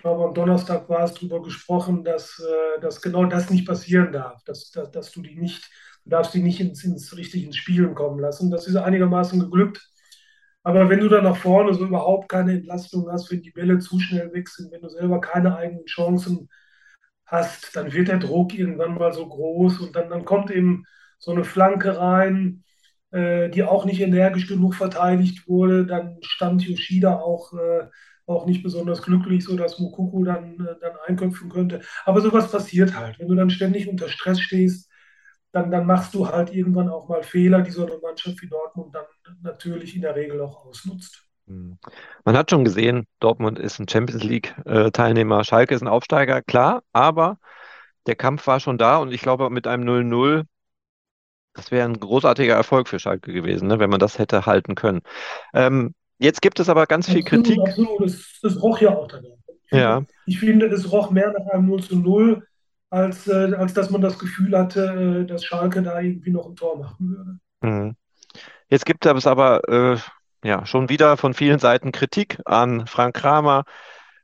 glaube, 0.02 0.24
am 0.24 0.34
Donnerstag 0.34 0.88
war 0.88 1.04
es 1.04 1.14
darüber 1.14 1.42
gesprochen, 1.42 2.04
dass, 2.04 2.38
äh, 2.40 2.80
dass 2.80 3.00
genau 3.02 3.24
das 3.26 3.50
nicht 3.50 3.66
passieren 3.66 4.12
darf, 4.12 4.42
dass, 4.44 4.70
dass, 4.70 4.90
dass 4.90 5.12
du 5.12 5.22
die 5.22 5.36
nicht, 5.36 5.70
du 6.04 6.10
darfst 6.10 6.34
die 6.34 6.42
nicht 6.42 6.60
ins, 6.60 6.84
ins 6.84 7.16
richtig 7.16 7.44
ins 7.44 7.56
Spielen 7.56 7.94
kommen 7.94 8.20
lassen. 8.20 8.50
Das 8.50 8.66
ist 8.66 8.76
einigermaßen 8.76 9.40
geglückt. 9.40 9.88
Aber 10.64 10.88
wenn 10.90 11.00
du 11.00 11.08
dann 11.08 11.24
nach 11.24 11.36
vorne 11.36 11.74
so 11.74 11.86
überhaupt 11.86 12.28
keine 12.28 12.52
Entlastung 12.52 13.10
hast, 13.10 13.30
wenn 13.32 13.42
die 13.42 13.50
Bälle 13.50 13.78
zu 13.78 13.98
schnell 14.00 14.32
weg 14.32 14.48
sind, 14.48 14.72
wenn 14.72 14.82
du 14.82 14.88
selber 14.88 15.20
keine 15.20 15.56
eigenen 15.56 15.86
Chancen 15.86 16.48
hast, 17.26 17.74
dann 17.76 17.92
wird 17.92 18.08
der 18.08 18.18
Druck 18.18 18.54
irgendwann 18.54 18.94
mal 18.94 19.12
so 19.12 19.28
groß 19.28 19.80
und 19.80 19.96
dann, 19.96 20.10
dann 20.10 20.24
kommt 20.24 20.50
eben 20.50 20.84
so 21.18 21.32
eine 21.32 21.44
Flanke 21.44 21.98
rein, 21.98 22.64
äh, 23.10 23.50
die 23.50 23.64
auch 23.64 23.84
nicht 23.84 24.00
energisch 24.00 24.48
genug 24.48 24.74
verteidigt 24.74 25.48
wurde. 25.48 25.86
Dann 25.86 26.18
stand 26.22 26.62
Yoshida 26.62 27.18
auch 27.20 27.52
äh, 27.54 27.88
auch 28.26 28.46
nicht 28.46 28.62
besonders 28.62 29.02
glücklich, 29.02 29.44
so 29.44 29.56
dass 29.56 29.78
Mukuku 29.78 30.24
dann, 30.24 30.54
äh, 30.60 30.76
dann 30.80 30.92
einköpfen 31.06 31.48
könnte. 31.50 31.82
Aber 32.04 32.20
sowas 32.20 32.50
passiert 32.50 32.96
halt. 32.96 33.18
Wenn 33.18 33.28
du 33.28 33.34
dann 33.34 33.50
ständig 33.50 33.88
unter 33.88 34.08
Stress 34.08 34.40
stehst, 34.40 34.88
dann, 35.52 35.70
dann 35.70 35.86
machst 35.86 36.14
du 36.14 36.28
halt 36.28 36.52
irgendwann 36.54 36.88
auch 36.88 37.08
mal 37.08 37.22
Fehler, 37.22 37.60
die 37.60 37.70
so 37.70 37.86
eine 37.86 37.98
Mannschaft 37.98 38.40
wie 38.42 38.48
Dortmund 38.48 38.94
dann 38.94 39.04
natürlich 39.42 39.94
in 39.94 40.02
der 40.02 40.16
Regel 40.16 40.40
auch 40.40 40.64
ausnutzt. 40.64 41.26
Hm. 41.46 41.78
Man 42.24 42.36
hat 42.36 42.50
schon 42.50 42.64
gesehen, 42.64 43.06
Dortmund 43.20 43.58
ist 43.58 43.78
ein 43.78 43.88
Champions 43.88 44.24
League-Teilnehmer, 44.24 45.44
Schalke 45.44 45.74
ist 45.74 45.82
ein 45.82 45.88
Aufsteiger, 45.88 46.40
klar, 46.42 46.82
aber 46.92 47.38
der 48.06 48.16
Kampf 48.16 48.46
war 48.46 48.60
schon 48.60 48.78
da 48.78 48.96
und 48.98 49.12
ich 49.12 49.20
glaube, 49.20 49.50
mit 49.50 49.66
einem 49.66 49.84
0-0, 49.84 50.44
das 51.54 51.70
wäre 51.70 51.86
ein 51.86 52.00
großartiger 52.00 52.54
Erfolg 52.54 52.88
für 52.88 52.98
Schalke 52.98 53.32
gewesen, 53.32 53.68
ne, 53.68 53.78
wenn 53.78 53.90
man 53.90 54.00
das 54.00 54.18
hätte 54.18 54.46
halten 54.46 54.74
können. 54.74 55.02
Ähm, 55.52 55.94
Jetzt 56.22 56.40
gibt 56.40 56.60
es 56.60 56.68
aber 56.68 56.86
ganz 56.86 57.10
viel 57.10 57.24
Kritik. 57.24 57.58
Absolut, 57.58 58.00
es, 58.02 58.38
es 58.44 58.62
roch 58.62 58.80
ja 58.80 58.96
auch 58.96 59.08
danach. 59.08 59.30
Ich, 59.66 59.72
ja. 59.72 59.96
finde, 59.96 60.12
ich 60.26 60.38
finde, 60.38 60.66
es 60.66 60.92
roch 60.92 61.10
mehr 61.10 61.32
nach 61.36 61.52
einem 61.52 61.66
0 61.66 61.82
zu 61.82 61.96
0, 61.96 62.46
als, 62.90 63.26
äh, 63.26 63.54
als 63.54 63.74
dass 63.74 63.90
man 63.90 64.02
das 64.02 64.20
Gefühl 64.20 64.56
hatte, 64.56 65.22
äh, 65.22 65.26
dass 65.26 65.44
Schalke 65.44 65.82
da 65.82 66.00
irgendwie 66.00 66.30
noch 66.30 66.46
ein 66.46 66.54
Tor 66.54 66.78
machen 66.78 67.08
würde. 67.08 67.38
Mhm. 67.62 67.96
Jetzt 68.68 68.86
gibt 68.86 69.04
es 69.04 69.26
aber 69.26 69.68
äh, 69.68 69.98
ja, 70.46 70.64
schon 70.64 70.88
wieder 70.88 71.16
von 71.16 71.34
vielen 71.34 71.58
Seiten 71.58 71.90
Kritik 71.90 72.38
an 72.44 72.86
Frank 72.86 73.16
Kramer 73.16 73.64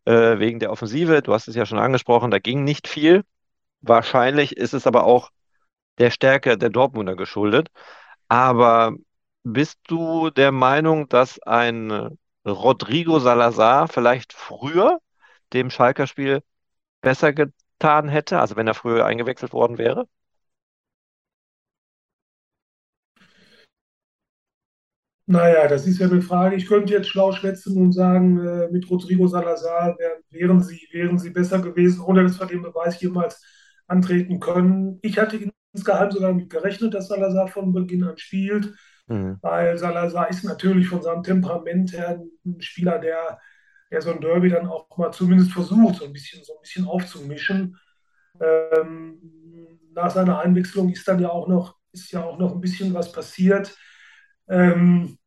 äh, 0.04 0.38
wegen 0.38 0.60
der 0.60 0.70
Offensive. 0.70 1.22
Du 1.22 1.32
hast 1.32 1.48
es 1.48 1.56
ja 1.56 1.66
schon 1.66 1.80
angesprochen, 1.80 2.30
da 2.30 2.38
ging 2.38 2.62
nicht 2.62 2.86
viel. 2.86 3.24
Wahrscheinlich 3.80 4.56
ist 4.56 4.72
es 4.72 4.86
aber 4.86 5.02
auch 5.02 5.30
der 5.98 6.10
Stärke 6.10 6.56
der 6.56 6.70
Dortmunder 6.70 7.16
geschuldet. 7.16 7.70
Aber 8.28 8.92
bist 9.52 9.78
du 9.88 10.30
der 10.30 10.52
Meinung, 10.52 11.08
dass 11.08 11.40
ein 11.42 12.18
Rodrigo 12.46 13.18
Salazar 13.20 13.88
vielleicht 13.88 14.32
früher 14.32 15.00
dem 15.52 15.70
Schalker 15.70 16.06
Spiel 16.06 16.42
besser 17.02 17.32
getan 17.32 18.08
hätte, 18.08 18.40
also 18.40 18.56
wenn 18.56 18.68
er 18.68 18.74
früher 18.74 19.06
eingewechselt 19.06 19.52
worden 19.52 19.78
wäre? 19.78 20.06
Naja, 25.26 25.68
das 25.68 25.86
ist 25.86 25.98
ja 25.98 26.06
eine 26.06 26.22
Frage. 26.22 26.56
Ich 26.56 26.66
könnte 26.66 26.94
jetzt 26.94 27.08
schlau 27.08 27.32
schwätzen 27.32 27.76
und 27.76 27.92
sagen, 27.92 28.38
äh, 28.38 28.68
mit 28.70 28.88
Rodrigo 28.90 29.26
Salazar 29.28 29.96
wär, 29.98 30.18
wären, 30.30 30.62
sie, 30.62 30.88
wären 30.90 31.18
sie 31.18 31.30
besser 31.30 31.60
gewesen, 31.60 32.00
ohne 32.00 32.22
dass 32.22 32.40
wir 32.40 32.46
den 32.46 32.62
Beweis 32.62 33.00
jemals 33.02 33.42
antreten 33.86 34.40
können. 34.40 34.98
Ich 35.02 35.18
hatte 35.18 35.38
insgeheim 35.74 36.10
sogar 36.10 36.32
damit 36.32 36.48
gerechnet, 36.48 36.94
dass 36.94 37.08
Salazar 37.08 37.46
von 37.48 37.74
Beginn 37.74 38.04
an 38.04 38.16
spielt. 38.16 38.74
Mhm. 39.08 39.38
Weil 39.40 39.76
Salazar 39.78 40.28
ist 40.28 40.44
natürlich 40.44 40.88
von 40.88 41.02
seinem 41.02 41.22
Temperament 41.22 41.92
her 41.92 42.22
ein 42.44 42.60
Spieler, 42.60 42.98
der, 42.98 43.38
der 43.90 44.02
so 44.02 44.12
ein 44.12 44.20
Derby 44.20 44.50
dann 44.50 44.66
auch 44.66 44.96
mal 44.96 45.12
zumindest 45.12 45.52
versucht, 45.52 45.96
so 45.96 46.04
ein 46.04 46.12
bisschen, 46.12 46.44
so 46.44 46.54
ein 46.54 46.62
bisschen 46.62 46.86
aufzumischen. 46.86 47.76
Ähm, 48.40 49.18
nach 49.94 50.10
seiner 50.10 50.40
Einwechslung 50.40 50.90
ist 50.90 51.08
dann 51.08 51.20
ja 51.20 51.30
auch 51.30 51.48
noch, 51.48 51.76
ist 51.92 52.12
ja 52.12 52.22
auch 52.22 52.38
noch 52.38 52.54
ein 52.54 52.60
bisschen 52.60 52.94
was 52.94 53.10
passiert. 53.10 53.76
Ähm, 54.48 55.18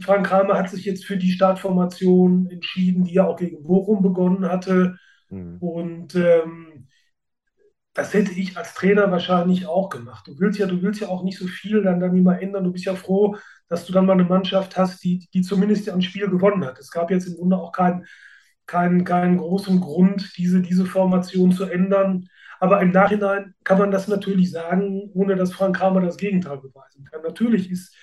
Frank 0.00 0.26
Kramer 0.26 0.58
hat 0.58 0.70
sich 0.70 0.84
jetzt 0.84 1.04
für 1.04 1.16
die 1.16 1.32
Startformation 1.32 2.48
entschieden, 2.50 3.04
die 3.04 3.16
er 3.16 3.28
auch 3.28 3.36
gegen 3.36 3.62
Bochum 3.62 4.02
begonnen 4.02 4.48
hatte. 4.48 4.96
Mhm. 5.30 5.58
Und 5.58 6.14
ähm, 6.14 6.88
das 7.94 8.14
hätte 8.14 8.32
ich 8.32 8.56
als 8.56 8.74
Trainer 8.74 9.10
wahrscheinlich 9.10 9.66
auch 9.66 9.90
gemacht. 9.90 10.26
Du 10.26 10.38
willst 10.38 10.58
ja, 10.58 10.66
du 10.66 10.80
willst 10.82 11.00
ja 11.00 11.08
auch 11.08 11.22
nicht 11.24 11.38
so 11.38 11.46
viel 11.46 11.82
dann, 11.82 12.00
dann 12.00 12.16
immer 12.16 12.40
ändern. 12.40 12.64
Du 12.64 12.72
bist 12.72 12.86
ja 12.86 12.94
froh, 12.94 13.36
dass 13.68 13.84
du 13.84 13.92
dann 13.92 14.06
mal 14.06 14.14
eine 14.14 14.24
Mannschaft 14.24 14.76
hast, 14.78 15.04
die, 15.04 15.28
die 15.34 15.42
zumindest 15.42 15.88
ein 15.90 16.02
Spiel 16.02 16.28
gewonnen 16.28 16.64
hat. 16.64 16.78
Es 16.78 16.90
gab 16.90 17.10
jetzt 17.10 17.26
im 17.26 17.36
Grunde 17.36 17.58
auch 17.58 17.72
keinen, 17.72 18.06
keinen, 18.66 19.04
keinen 19.04 19.36
großen 19.36 19.80
Grund, 19.80 20.36
diese, 20.38 20.62
diese 20.62 20.86
Formation 20.86 21.52
zu 21.52 21.64
ändern. 21.64 22.28
Aber 22.60 22.80
im 22.80 22.92
Nachhinein 22.92 23.54
kann 23.64 23.78
man 23.78 23.90
das 23.90 24.08
natürlich 24.08 24.50
sagen, 24.50 25.10
ohne 25.14 25.36
dass 25.36 25.52
Frank 25.52 25.76
Kramer 25.76 26.00
das 26.00 26.16
Gegenteil 26.16 26.58
beweisen 26.58 27.04
kann. 27.04 27.22
Natürlich 27.22 27.70
ist, 27.70 27.94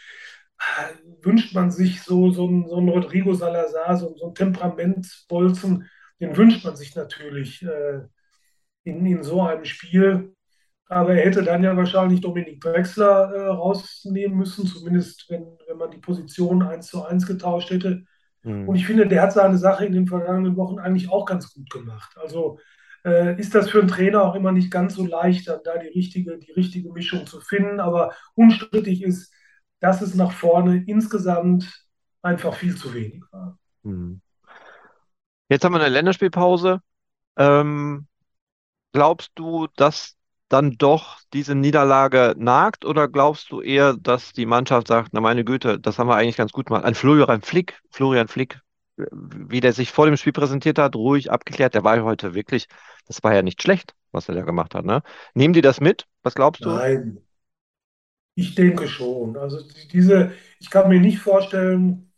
wünscht 1.21 1.55
man 1.55 1.71
sich 1.71 2.03
so, 2.03 2.29
so, 2.31 2.47
ein, 2.47 2.67
so 2.67 2.77
ein 2.77 2.89
Rodrigo 2.89 3.33
Salazar, 3.33 3.97
so, 3.97 4.15
so 4.17 4.27
ein 4.27 4.35
Temperamentsbolzen, 4.35 5.89
den 6.19 6.37
wünscht 6.37 6.63
man 6.63 6.75
sich 6.75 6.95
natürlich. 6.95 7.63
Äh, 7.63 8.01
in, 8.89 9.05
in 9.05 9.23
so 9.23 9.41
einem 9.41 9.65
Spiel. 9.65 10.33
Aber 10.87 11.13
er 11.13 11.25
hätte 11.25 11.43
dann 11.43 11.63
ja 11.63 11.77
wahrscheinlich 11.77 12.21
Dominik 12.21 12.61
Drexler 12.61 13.31
äh, 13.31 13.47
rausnehmen 13.47 14.37
müssen, 14.37 14.65
zumindest 14.65 15.29
wenn, 15.29 15.45
wenn 15.67 15.77
man 15.77 15.91
die 15.91 15.99
Position 15.99 16.63
eins 16.63 16.87
zu 16.87 17.05
eins 17.05 17.27
getauscht 17.27 17.69
hätte. 17.69 18.05
Mhm. 18.43 18.67
Und 18.67 18.75
ich 18.75 18.87
finde, 18.87 19.07
der 19.07 19.21
hat 19.21 19.33
seine 19.33 19.57
Sache 19.57 19.85
in 19.85 19.93
den 19.93 20.07
vergangenen 20.07 20.55
Wochen 20.57 20.79
eigentlich 20.79 21.11
auch 21.11 21.25
ganz 21.25 21.53
gut 21.53 21.69
gemacht. 21.69 22.17
Also 22.17 22.59
äh, 23.05 23.39
ist 23.39 23.53
das 23.53 23.69
für 23.69 23.79
einen 23.79 23.87
Trainer 23.87 24.23
auch 24.23 24.35
immer 24.35 24.51
nicht 24.51 24.71
ganz 24.71 24.95
so 24.95 25.05
leicht, 25.05 25.47
dann 25.47 25.59
da 25.63 25.77
die 25.77 25.89
richtige, 25.89 26.39
die 26.39 26.51
richtige 26.53 26.91
Mischung 26.91 27.27
zu 27.27 27.39
finden. 27.39 27.79
Aber 27.79 28.13
unstrittig 28.33 29.03
ist, 29.03 29.31
dass 29.79 30.01
es 30.01 30.15
nach 30.15 30.31
vorne 30.31 30.83
insgesamt 30.87 31.85
einfach 32.21 32.55
viel 32.55 32.75
zu 32.75 32.93
wenig 32.93 33.21
war. 33.31 33.57
Mhm. 33.83 34.21
Jetzt 35.49 35.63
haben 35.63 35.73
wir 35.73 35.79
eine 35.79 35.89
Länderspielpause. 35.89 36.81
Ähm, 37.37 38.07
glaubst 38.93 39.31
du, 39.35 39.67
dass 39.75 40.15
dann 40.49 40.71
doch 40.77 41.19
diese 41.33 41.55
Niederlage 41.55 42.33
nagt 42.37 42.83
oder 42.85 43.07
glaubst 43.07 43.51
du 43.51 43.61
eher, 43.61 43.93
dass 43.95 44.33
die 44.33 44.45
Mannschaft 44.47 44.87
sagt, 44.87 45.09
na 45.13 45.21
meine 45.21 45.43
Güte, 45.45 45.79
das 45.79 45.99
haben 45.99 46.07
wir 46.07 46.15
eigentlich 46.15 46.37
ganz 46.37 46.51
gut 46.51 46.67
gemacht. 46.67 46.85
Ein 46.85 46.95
Florian 46.95 47.41
Flick, 47.41 47.79
Florian 47.91 48.27
Flick, 48.27 48.59
wie 48.97 49.59
der 49.59 49.73
sich 49.73 49.91
vor 49.91 50.05
dem 50.07 50.17
Spiel 50.17 50.33
präsentiert 50.33 50.79
hat, 50.79 50.95
ruhig 50.95 51.31
abgeklärt, 51.31 51.75
der 51.75 51.83
war 51.83 51.97
ja 51.97 52.03
heute 52.03 52.33
wirklich, 52.33 52.67
das 53.05 53.23
war 53.23 53.33
ja 53.33 53.43
nicht 53.43 53.61
schlecht, 53.61 53.93
was 54.11 54.27
er 54.27 54.35
da 54.35 54.41
gemacht 54.41 54.73
hat. 54.73 54.85
Ne? 54.85 55.03
Nehmen 55.35 55.53
die 55.53 55.61
das 55.61 55.79
mit? 55.79 56.05
Was 56.23 56.33
glaubst 56.35 56.65
du? 56.65 56.69
Nein, 56.69 57.21
ich 58.35 58.55
denke 58.55 58.87
schon. 58.87 59.37
Also 59.37 59.59
diese, 59.91 60.31
ich 60.59 60.69
kann 60.69 60.89
mir 60.89 60.99
nicht 60.99 61.19
vorstellen, 61.19 62.11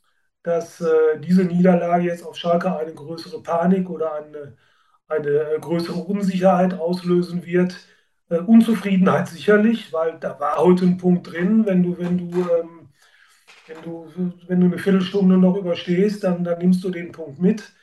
dass 0.43 0.81
äh, 0.81 1.19
diese 1.19 1.43
Niederlage 1.43 2.05
jetzt 2.05 2.23
auf 2.25 2.35
Schalke 2.37 2.75
eine 2.75 2.93
größere 2.93 3.41
Panik 3.43 3.89
oder 3.89 4.13
eine, 4.13 4.57
eine 5.11 5.29
äh, 5.29 5.59
größere 5.59 5.99
Unsicherheit 5.99 6.73
auslösen 6.79 7.45
wird. 7.45 7.75
Äh, 8.29 8.39
Unzufriedenheit 8.39 9.27
sicherlich, 9.27 9.93
weil 9.93 10.17
da 10.19 10.39
war 10.39 10.57
heute 10.57 10.85
ein 10.85 10.97
Punkt 10.97 11.31
drin, 11.31 11.65
wenn 11.65 11.83
du, 11.83 11.97
wenn 11.97 12.17
du, 12.17 12.41
ähm, 12.41 12.89
wenn 13.67 13.81
du, 13.83 14.07
wenn 14.47 14.59
du 14.61 14.67
eine 14.67 14.77
Viertelstunde 14.77 15.37
noch 15.37 15.55
überstehst, 15.57 16.23
dann, 16.23 16.43
dann 16.43 16.59
nimmst 16.59 16.83
du 16.83 16.89
den 16.89 17.11
Punkt 17.11 17.39
mit. 17.39 17.73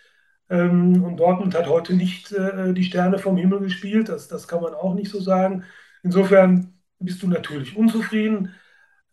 Ähm, 0.51 1.05
und 1.05 1.19
Dortmund 1.19 1.55
hat 1.55 1.69
heute 1.69 1.95
nicht 1.95 2.33
äh, 2.33 2.73
die 2.75 2.85
Sterne 2.85 3.19
vom 3.19 3.37
Himmel 3.37 3.61
gespielt, 3.61 4.09
das, 4.09 4.29
das 4.29 4.49
kann 4.49 4.63
man 4.63 4.75
auch 4.75 4.95
nicht 4.95 5.11
so 5.11 5.21
sagen. 5.21 5.65
Insofern 6.03 6.75
bist 6.99 7.23
du 7.23 7.29
natürlich 7.29 7.77
unzufrieden. 7.77 8.55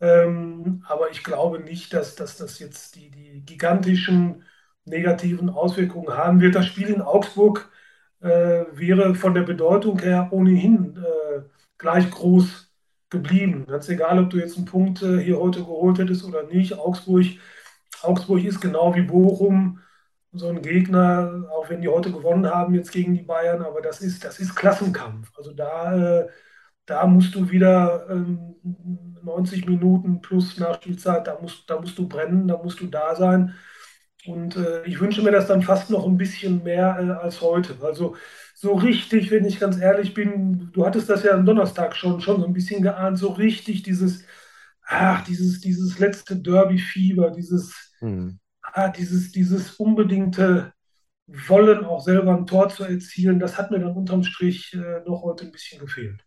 Ähm, 0.01 0.83
aber 0.87 1.09
ich 1.11 1.23
glaube 1.23 1.59
nicht, 1.59 1.93
dass, 1.93 2.15
dass 2.15 2.37
das 2.37 2.59
jetzt 2.59 2.95
die, 2.95 3.09
die 3.11 3.41
gigantischen 3.45 4.43
negativen 4.85 5.49
Auswirkungen 5.49 6.15
haben 6.15 6.41
wird. 6.41 6.55
Das 6.55 6.67
Spiel 6.67 6.87
in 6.87 7.01
Augsburg 7.01 7.69
wäre 8.25 9.15
von 9.15 9.33
der 9.33 9.43
Bedeutung 9.43 9.99
her 9.99 10.29
ohnehin 10.31 10.97
äh, 10.97 11.41
gleich 11.77 12.09
groß 12.11 12.71
geblieben. 13.09 13.65
Ganz 13.67 13.89
egal, 13.89 14.19
ob 14.19 14.29
du 14.29 14.37
jetzt 14.37 14.57
einen 14.57 14.65
Punkt 14.65 15.01
äh, 15.01 15.19
hier 15.19 15.39
heute 15.39 15.59
geholt 15.59 15.99
hättest 15.99 16.23
oder 16.25 16.43
nicht. 16.43 16.77
Augsburg, 16.77 17.25
Augsburg 18.01 18.43
ist 18.43 18.61
genau 18.61 18.95
wie 18.95 19.03
Bochum 19.03 19.79
so 20.37 20.49
ein 20.49 20.61
Gegner, 20.61 21.45
auch 21.51 21.69
wenn 21.69 21.81
die 21.81 21.87
heute 21.87 22.11
gewonnen 22.11 22.47
haben 22.47 22.75
jetzt 22.75 22.91
gegen 22.91 23.13
die 23.13 23.23
Bayern, 23.23 23.61
aber 23.63 23.81
das 23.81 24.01
ist, 24.01 24.23
das 24.23 24.39
ist 24.39 24.55
Klassenkampf. 24.55 25.31
Also 25.37 25.53
da, 25.53 26.21
äh, 26.21 26.27
da 26.85 27.07
musst 27.07 27.33
du 27.35 27.49
wieder 27.49 28.07
ähm, 28.09 28.55
90 29.23 29.65
Minuten 29.65 30.21
plus 30.21 30.59
Nachspielzeit, 30.59 31.27
da 31.27 31.37
musst, 31.41 31.69
da 31.69 31.79
musst 31.79 31.97
du 31.97 32.07
brennen, 32.07 32.47
da 32.47 32.57
musst 32.61 32.79
du 32.81 32.87
da 32.87 33.15
sein. 33.15 33.53
Und 34.27 34.55
äh, 34.55 34.83
ich 34.85 34.99
wünsche 34.99 35.21
mir 35.21 35.31
das 35.31 35.47
dann 35.47 35.61
fast 35.61 35.89
noch 35.89 36.05
ein 36.05 36.17
bisschen 36.17 36.63
mehr 36.63 36.97
äh, 36.99 37.23
als 37.23 37.41
heute. 37.41 37.77
Also 37.81 38.15
so 38.53 38.73
richtig, 38.73 39.31
wenn 39.31 39.45
ich 39.45 39.59
ganz 39.59 39.77
ehrlich 39.77 40.13
bin, 40.13 40.71
du 40.73 40.85
hattest 40.85 41.09
das 41.09 41.23
ja 41.23 41.33
am 41.33 41.45
Donnerstag 41.45 41.95
schon, 41.95 42.21
schon 42.21 42.39
so 42.39 42.47
ein 42.47 42.53
bisschen 42.53 42.81
geahnt, 42.81 43.17
so 43.17 43.29
richtig 43.29 43.83
dieses, 43.83 44.23
ach, 44.83 45.23
dieses, 45.25 45.61
dieses 45.61 45.99
letzte 45.99 46.37
Derby-Fieber, 46.37 47.31
dieses, 47.31 47.93
hm. 47.99 48.39
ah, 48.61 48.89
dieses, 48.89 49.31
dieses 49.31 49.75
unbedingte 49.75 50.73
Wollen, 51.27 51.85
auch 51.85 52.01
selber 52.01 52.35
ein 52.35 52.45
Tor 52.45 52.69
zu 52.69 52.83
erzielen, 52.83 53.39
das 53.39 53.57
hat 53.57 53.71
mir 53.71 53.79
dann 53.79 53.95
unterm 53.95 54.23
Strich 54.23 54.73
äh, 54.73 55.01
noch 55.07 55.23
heute 55.23 55.45
ein 55.45 55.51
bisschen 55.51 55.79
gefehlt. 55.79 56.23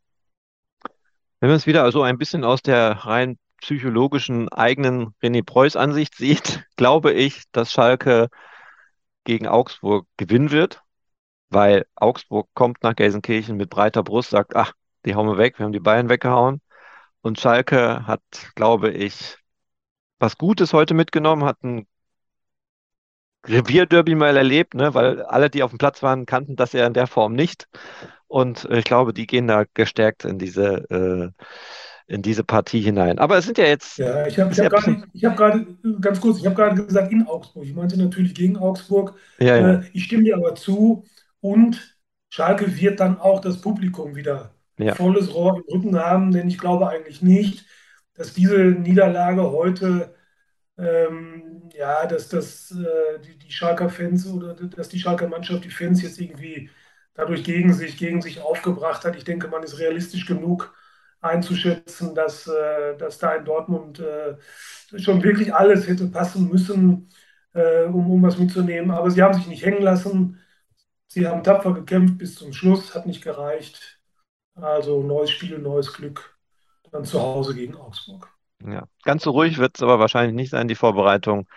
Wenn 1.40 1.50
man 1.50 1.56
es 1.56 1.66
wieder 1.66 1.84
also 1.84 2.02
ein 2.02 2.18
bisschen 2.18 2.44
aus 2.44 2.62
der 2.62 2.90
rein 2.90 3.38
psychologischen 3.60 4.48
eigenen 4.50 5.14
René 5.22 5.44
Preuß 5.44 5.76
Ansicht 5.76 6.16
sieht, 6.16 6.64
glaube 6.76 7.12
ich, 7.12 7.44
dass 7.52 7.72
Schalke 7.72 8.28
gegen 9.24 9.46
Augsburg 9.46 10.06
gewinnen 10.16 10.50
wird, 10.50 10.82
weil 11.50 11.86
Augsburg 11.96 12.48
kommt 12.54 12.82
nach 12.82 12.96
Gelsenkirchen 12.96 13.56
mit 13.56 13.70
breiter 13.70 14.02
Brust, 14.02 14.30
sagt, 14.30 14.56
ach, 14.56 14.72
die 15.04 15.14
hauen 15.14 15.28
wir 15.28 15.38
weg, 15.38 15.58
wir 15.58 15.64
haben 15.64 15.72
die 15.72 15.80
Bayern 15.80 16.08
weggehauen. 16.08 16.60
Und 17.20 17.40
Schalke 17.40 18.06
hat, 18.06 18.22
glaube 18.54 18.90
ich, 18.90 19.36
was 20.18 20.38
Gutes 20.38 20.72
heute 20.72 20.94
mitgenommen, 20.94 21.44
hat 21.44 21.62
ein 21.62 21.86
Revierderby 23.46 24.14
mal 24.14 24.36
erlebt, 24.36 24.74
ne? 24.74 24.94
weil 24.94 25.22
alle, 25.22 25.50
die 25.50 25.62
auf 25.62 25.70
dem 25.70 25.78
Platz 25.78 26.02
waren, 26.02 26.26
kannten 26.26 26.56
das 26.56 26.72
ja 26.72 26.86
in 26.86 26.92
der 26.94 27.06
Form 27.06 27.34
nicht. 27.34 27.68
Und 28.26 28.66
ich 28.70 28.84
glaube, 28.84 29.14
die 29.14 29.26
gehen 29.26 29.46
da 29.46 29.64
gestärkt 29.74 30.24
in 30.24 30.38
diese, 30.38 30.90
äh, 30.90 31.44
in 32.08 32.22
diese 32.22 32.42
Partie 32.42 32.80
hinein. 32.80 33.18
Aber 33.18 33.38
es 33.38 33.44
sind 33.44 33.58
ja 33.58 33.66
jetzt. 33.66 33.98
Ja, 33.98 34.26
ich 34.26 34.38
habe 34.40 34.50
hab 34.50 34.70
gerade, 34.70 35.02
hab 35.24 35.36
gerade, 35.36 35.66
ganz 36.00 36.20
kurz, 36.20 36.38
ich 36.38 36.46
habe 36.46 36.56
gerade 36.56 36.84
gesagt 36.84 37.12
in 37.12 37.26
Augsburg. 37.26 37.64
Ich 37.64 37.74
meinte 37.74 37.96
natürlich 37.98 38.34
gegen 38.34 38.56
Augsburg. 38.56 39.14
Ja, 39.38 39.56
ja. 39.56 39.74
Äh, 39.74 39.82
ich 39.92 40.04
stimme 40.04 40.24
dir 40.24 40.36
aber 40.36 40.54
zu. 40.54 41.04
Und 41.40 41.98
Schalke 42.30 42.76
wird 42.80 42.98
dann 43.00 43.20
auch 43.20 43.40
das 43.40 43.60
Publikum 43.60 44.16
wieder 44.16 44.54
ja. 44.78 44.94
volles 44.94 45.32
Rohr 45.34 45.56
im 45.56 45.62
Rücken 45.72 45.98
haben, 45.98 46.32
denn 46.32 46.48
ich 46.48 46.58
glaube 46.58 46.88
eigentlich 46.88 47.22
nicht, 47.22 47.66
dass 48.14 48.32
diese 48.32 48.58
Niederlage 48.58 49.42
heute 49.52 50.14
ähm, 50.78 51.70
ja, 51.74 52.06
dass 52.06 52.28
das, 52.28 52.70
äh, 52.70 53.20
die, 53.20 53.36
die 53.38 53.50
Schalker 53.52 53.88
Fans 53.90 54.26
oder 54.26 54.54
dass 54.54 54.88
die 54.88 54.98
Schalker 54.98 55.28
Mannschaft 55.28 55.64
die 55.64 55.70
Fans 55.70 56.02
jetzt 56.02 56.20
irgendwie 56.20 56.70
dadurch 57.14 57.44
gegen 57.44 57.72
sich, 57.72 57.96
gegen 57.96 58.22
sich 58.22 58.40
aufgebracht 58.40 59.04
hat. 59.04 59.16
Ich 59.16 59.24
denke, 59.24 59.48
man 59.48 59.62
ist 59.64 59.78
realistisch 59.78 60.24
genug 60.26 60.72
einzuschätzen, 61.20 62.14
dass, 62.14 62.46
äh, 62.46 62.96
dass 62.96 63.18
da 63.18 63.34
in 63.34 63.44
Dortmund 63.44 64.00
äh, 64.00 64.36
schon 64.98 65.22
wirklich 65.22 65.54
alles 65.54 65.86
hätte 65.88 66.06
passen 66.08 66.48
müssen, 66.48 67.08
äh, 67.54 67.84
um, 67.84 68.10
um 68.10 68.22
was 68.22 68.38
mitzunehmen. 68.38 68.90
Aber 68.90 69.10
sie 69.10 69.22
haben 69.22 69.34
sich 69.34 69.46
nicht 69.46 69.64
hängen 69.64 69.82
lassen. 69.82 70.38
Sie 71.08 71.26
haben 71.26 71.42
tapfer 71.42 71.72
gekämpft 71.72 72.18
bis 72.18 72.34
zum 72.36 72.52
Schluss, 72.52 72.94
hat 72.94 73.06
nicht 73.06 73.22
gereicht. 73.22 74.00
Also 74.54 75.02
neues 75.02 75.30
Spiel, 75.30 75.58
neues 75.58 75.92
Glück. 75.92 76.36
Dann 76.90 77.04
zu 77.04 77.20
Hause 77.20 77.54
gegen 77.54 77.76
Augsburg. 77.76 78.28
Ja, 78.64 78.88
ganz 79.04 79.22
so 79.22 79.30
ruhig 79.30 79.58
wird 79.58 79.76
es 79.76 79.82
aber 79.82 79.98
wahrscheinlich 79.98 80.34
nicht 80.34 80.50
sein, 80.50 80.68
die 80.68 80.74
Vorbereitung, 80.74 81.48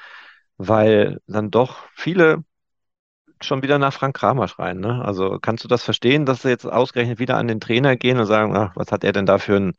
weil 0.58 1.20
dann 1.28 1.50
doch 1.50 1.88
viele 1.96 2.44
schon 3.46 3.64
wieder 3.64 3.80
nach 3.80 3.94
Frank 3.94 4.16
Kramer 4.16 4.48
schreien. 4.48 4.80
Ne? 4.80 5.04
Also 5.04 5.40
kannst 5.40 5.64
du 5.64 5.68
das 5.68 5.84
verstehen, 5.84 6.26
dass 6.26 6.42
sie 6.44 6.50
jetzt 6.50 6.66
ausgerechnet 6.66 7.20
wieder 7.20 7.38
an 7.38 7.48
den 7.48 7.60
Trainer 7.60 7.96
gehen 7.96 8.20
und 8.20 8.26
sagen, 8.26 8.56
ach, 8.56 8.72
was 8.76 8.92
hat 8.92 9.04
er 9.04 9.12
denn 9.12 9.26
da 9.26 9.38
für 9.38 9.56
ein 9.56 9.74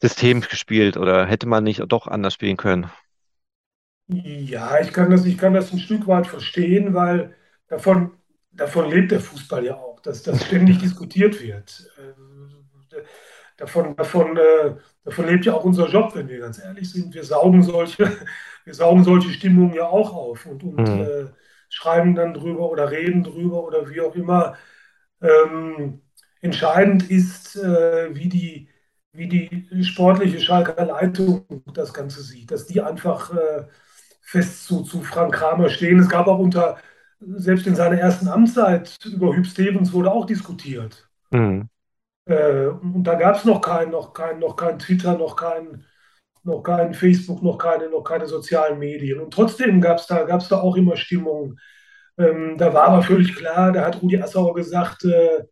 System 0.00 0.40
gespielt 0.40 0.96
oder 0.96 1.26
hätte 1.26 1.46
man 1.46 1.64
nicht 1.64 1.82
doch 1.88 2.06
anders 2.06 2.34
spielen 2.34 2.56
können? 2.56 2.90
Ja, 4.08 4.80
ich 4.80 4.92
kann 4.92 5.10
das, 5.10 5.24
ich 5.24 5.38
kann 5.38 5.54
das 5.54 5.72
ein 5.72 5.78
Stück 5.78 6.06
weit 6.06 6.26
verstehen, 6.26 6.92
weil 6.92 7.34
davon, 7.68 8.12
davon 8.50 8.90
lebt 8.90 9.12
der 9.12 9.20
Fußball 9.20 9.64
ja 9.64 9.76
auch, 9.76 10.00
dass 10.00 10.22
das 10.22 10.44
ständig 10.44 10.78
diskutiert 10.82 11.40
wird. 11.40 11.90
Äh, 11.96 13.02
davon, 13.56 13.94
davon, 13.96 14.36
äh, 14.36 14.74
davon 15.04 15.26
lebt 15.26 15.46
ja 15.46 15.54
auch 15.54 15.64
unser 15.64 15.88
Job, 15.88 16.14
wenn 16.14 16.28
wir 16.28 16.40
ganz 16.40 16.58
ehrlich 16.58 16.90
sind. 16.90 17.14
Wir 17.14 17.24
saugen 17.24 17.62
solche, 17.62 18.10
wir 18.64 18.74
saugen 18.74 19.04
solche 19.04 19.30
Stimmungen 19.30 19.74
ja 19.74 19.86
auch 19.86 20.14
auf 20.14 20.46
und, 20.46 20.62
und 20.64 20.88
mhm. 20.88 21.30
Schreiben 21.72 22.14
dann 22.14 22.34
drüber 22.34 22.70
oder 22.70 22.90
reden 22.90 23.24
drüber 23.24 23.64
oder 23.64 23.88
wie 23.90 24.00
auch 24.00 24.14
immer. 24.14 24.56
Ähm, 25.22 26.02
entscheidend 26.40 27.10
ist, 27.10 27.56
äh, 27.56 28.14
wie, 28.14 28.28
die, 28.28 28.68
wie 29.12 29.28
die 29.28 29.84
sportliche 29.84 30.40
Schalker 30.40 30.84
Leitung 30.84 31.46
das 31.74 31.94
Ganze 31.94 32.22
sieht, 32.22 32.50
dass 32.50 32.66
die 32.66 32.80
einfach 32.82 33.32
äh, 33.34 33.66
fest 34.20 34.64
zu, 34.66 34.82
zu 34.82 35.02
Frank 35.02 35.34
Kramer 35.34 35.70
stehen. 35.70 35.98
Es 35.98 36.08
gab 36.08 36.26
auch 36.26 36.38
unter, 36.38 36.78
selbst 37.20 37.66
in 37.66 37.76
seiner 37.76 37.98
ersten 37.98 38.28
Amtszeit 38.28 38.98
über 39.06 39.34
Hüb 39.34 39.46
Stevens 39.46 39.92
wurde 39.92 40.10
auch 40.12 40.26
diskutiert. 40.26 41.08
Mhm. 41.30 41.68
Äh, 42.26 42.66
und 42.66 43.04
da 43.04 43.14
gab 43.14 43.36
es 43.36 43.44
noch 43.44 43.60
kein, 43.60 43.90
noch 43.90 44.12
kein, 44.12 44.38
noch 44.38 44.56
kein 44.56 44.78
Twitter, 44.78 45.16
noch 45.16 45.36
kein, 45.36 45.84
noch 46.44 46.62
kein 46.62 46.94
Facebook, 46.94 47.42
noch 47.42 47.58
keine, 47.58 47.88
noch 47.88 48.02
keine 48.02 48.26
sozialen 48.26 48.78
Medien. 48.78 49.20
Und 49.20 49.32
trotzdem 49.32 49.80
gab 49.80 49.98
es 49.98 50.06
da, 50.06 50.24
gab's 50.24 50.48
da 50.48 50.60
auch 50.60 50.76
immer 50.76 50.96
Stimmung. 50.96 51.58
Ähm, 52.18 52.56
da 52.58 52.74
war 52.74 52.84
aber 52.84 53.02
völlig 53.02 53.34
klar, 53.34 53.72
da 53.72 53.84
hat 53.84 54.02
Rudi 54.02 54.20
Assauer 54.20 54.54
gesagt, 54.54 55.04
äh, 55.04 55.44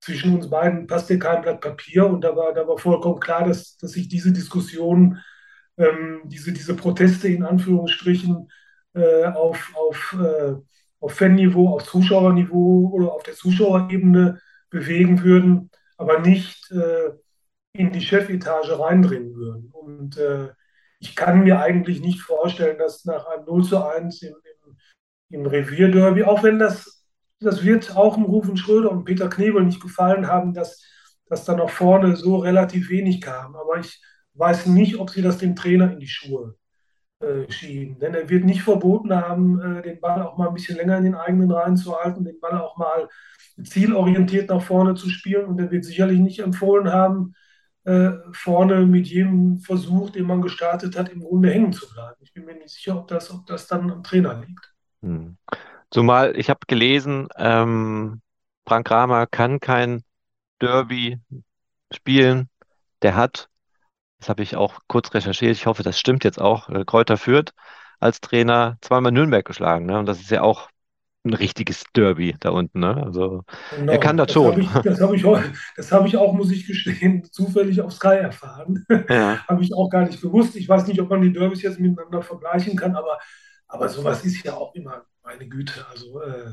zwischen 0.00 0.34
uns 0.34 0.50
beiden 0.50 0.86
passt 0.86 1.08
dir 1.08 1.18
kein 1.18 1.42
Blatt 1.42 1.60
Papier. 1.60 2.06
Und 2.06 2.22
da 2.22 2.36
war, 2.36 2.52
da 2.52 2.66
war 2.68 2.78
vollkommen 2.78 3.20
klar, 3.20 3.46
dass, 3.46 3.76
dass 3.78 3.92
sich 3.92 4.08
diese 4.08 4.32
Diskussion, 4.32 5.18
ähm, 5.78 6.22
diese, 6.26 6.52
diese 6.52 6.74
Proteste 6.76 7.28
in 7.28 7.42
Anführungsstrichen 7.42 8.48
äh, 8.94 9.24
auf, 9.24 9.72
auf, 9.74 10.16
äh, 10.20 10.54
auf 11.00 11.14
Fanniveau, 11.14 11.74
auf 11.74 11.84
Zuschauerniveau 11.84 12.90
oder 12.92 13.12
auf 13.12 13.22
der 13.22 13.34
Zuschauerebene 13.34 14.40
bewegen 14.70 15.22
würden, 15.22 15.70
aber 15.96 16.18
nicht 16.20 16.70
äh, 16.70 17.10
in 17.74 17.92
die 17.92 18.00
Chefetage 18.00 18.78
reindringen 18.78 19.34
würden. 19.34 19.70
Und 19.72 20.16
äh, 20.16 20.48
ich 21.00 21.16
kann 21.16 21.44
mir 21.44 21.60
eigentlich 21.60 22.00
nicht 22.00 22.20
vorstellen, 22.20 22.78
dass 22.78 23.04
nach 23.04 23.26
einem 23.26 23.44
0 23.44 23.64
zu 23.64 23.84
1 23.84 24.22
im, 24.22 24.34
im, 24.44 24.76
im 25.30 25.46
Revierderby, 25.46 26.22
auch 26.22 26.42
wenn 26.42 26.58
das, 26.58 27.04
das 27.40 27.64
wird 27.64 27.96
auch 27.96 28.16
im 28.16 28.24
Rufen 28.24 28.56
Schröder 28.56 28.90
und 28.90 29.04
Peter 29.04 29.28
Knebel 29.28 29.64
nicht 29.64 29.82
gefallen 29.82 30.28
haben, 30.28 30.54
dass, 30.54 30.82
dass 31.26 31.44
da 31.44 31.54
nach 31.54 31.68
vorne 31.68 32.16
so 32.16 32.36
relativ 32.36 32.88
wenig 32.90 33.20
kam. 33.20 33.56
Aber 33.56 33.78
ich 33.80 34.00
weiß 34.34 34.66
nicht, 34.66 34.96
ob 34.98 35.10
sie 35.10 35.22
das 35.22 35.38
dem 35.38 35.56
Trainer 35.56 35.92
in 35.92 35.98
die 35.98 36.08
Schuhe 36.08 36.54
äh, 37.20 37.50
schieben. 37.50 37.98
Denn 37.98 38.14
er 38.14 38.28
wird 38.28 38.44
nicht 38.44 38.62
verboten 38.62 39.12
haben, 39.14 39.60
äh, 39.60 39.82
den 39.82 40.00
Ball 40.00 40.22
auch 40.22 40.38
mal 40.38 40.48
ein 40.48 40.54
bisschen 40.54 40.76
länger 40.76 40.98
in 40.98 41.04
den 41.04 41.14
eigenen 41.16 41.50
Reihen 41.50 41.76
zu 41.76 41.96
halten, 41.96 42.24
den 42.24 42.40
Ball 42.40 42.58
auch 42.60 42.76
mal 42.76 43.08
zielorientiert 43.62 44.48
nach 44.48 44.62
vorne 44.62 44.94
zu 44.94 45.10
spielen. 45.10 45.46
Und 45.46 45.58
er 45.60 45.72
wird 45.72 45.84
sicherlich 45.84 46.20
nicht 46.20 46.38
empfohlen 46.38 46.92
haben, 46.92 47.34
äh, 47.84 48.12
vorne 48.32 48.86
mit 48.86 49.06
jedem 49.06 49.58
Versuch, 49.60 50.10
den 50.10 50.26
man 50.26 50.42
gestartet 50.42 50.96
hat, 50.98 51.10
im 51.10 51.20
Grunde 51.20 51.50
hängen 51.50 51.72
zu 51.72 51.88
bleiben. 51.92 52.16
Ich 52.20 52.32
bin 52.32 52.44
mir 52.44 52.54
nicht 52.54 52.70
sicher, 52.70 52.96
ob 52.96 53.08
das, 53.08 53.30
ob 53.30 53.46
das 53.46 53.66
dann 53.66 53.90
am 53.90 54.02
Trainer 54.02 54.42
liegt. 54.46 54.72
Hm. 55.02 55.36
Zumal 55.90 56.36
ich 56.36 56.50
habe 56.50 56.60
gelesen, 56.66 57.28
ähm, 57.36 58.20
Frank 58.66 58.86
Kramer 58.86 59.26
kann 59.26 59.60
kein 59.60 60.02
Derby 60.60 61.20
spielen. 61.92 62.48
Der 63.02 63.14
hat, 63.14 63.48
das 64.18 64.28
habe 64.28 64.42
ich 64.42 64.56
auch 64.56 64.80
kurz 64.88 65.12
recherchiert, 65.12 65.52
ich 65.52 65.66
hoffe, 65.66 65.82
das 65.82 65.98
stimmt 66.00 66.24
jetzt 66.24 66.40
auch, 66.40 66.68
äh, 66.70 66.84
Kräuter 66.84 67.16
führt 67.16 67.52
als 68.00 68.20
Trainer 68.20 68.76
zweimal 68.80 69.12
Nürnberg 69.12 69.44
geschlagen. 69.44 69.86
Ne? 69.86 69.98
Und 69.98 70.06
das 70.06 70.20
ist 70.20 70.30
ja 70.30 70.42
auch 70.42 70.68
ein 71.24 71.34
richtiges 71.34 71.84
Derby 71.94 72.34
da 72.38 72.50
unten. 72.50 72.80
Ne? 72.80 73.02
Also 73.02 73.44
genau. 73.76 73.92
er 73.92 73.98
kann 73.98 74.16
das, 74.16 74.26
das 74.26 74.34
schon. 74.34 74.52
Hab 74.52 74.58
ich, 74.58 74.90
das 74.90 75.00
habe 75.00 75.16
ich, 75.16 75.24
hab 75.24 76.06
ich 76.06 76.16
auch, 76.16 76.32
muss 76.34 76.50
ich 76.50 76.66
gestehen, 76.66 77.24
zufällig 77.32 77.80
auf 77.80 77.92
Sky 77.92 78.16
erfahren. 78.16 78.84
Ja. 79.08 79.44
habe 79.48 79.62
ich 79.62 79.74
auch 79.74 79.88
gar 79.88 80.04
nicht 80.04 80.20
gewusst. 80.20 80.56
Ich 80.56 80.68
weiß 80.68 80.86
nicht, 80.86 81.00
ob 81.00 81.10
man 81.10 81.22
die 81.22 81.32
Derbys 81.32 81.62
jetzt 81.62 81.80
miteinander 81.80 82.22
vergleichen 82.22 82.76
kann, 82.76 82.94
aber, 82.94 83.18
aber 83.68 83.88
sowas 83.88 84.24
ist 84.24 84.44
ja 84.44 84.54
auch 84.54 84.74
immer, 84.74 85.04
meine 85.22 85.48
Güte, 85.48 85.86
also 85.90 86.20
äh, 86.20 86.52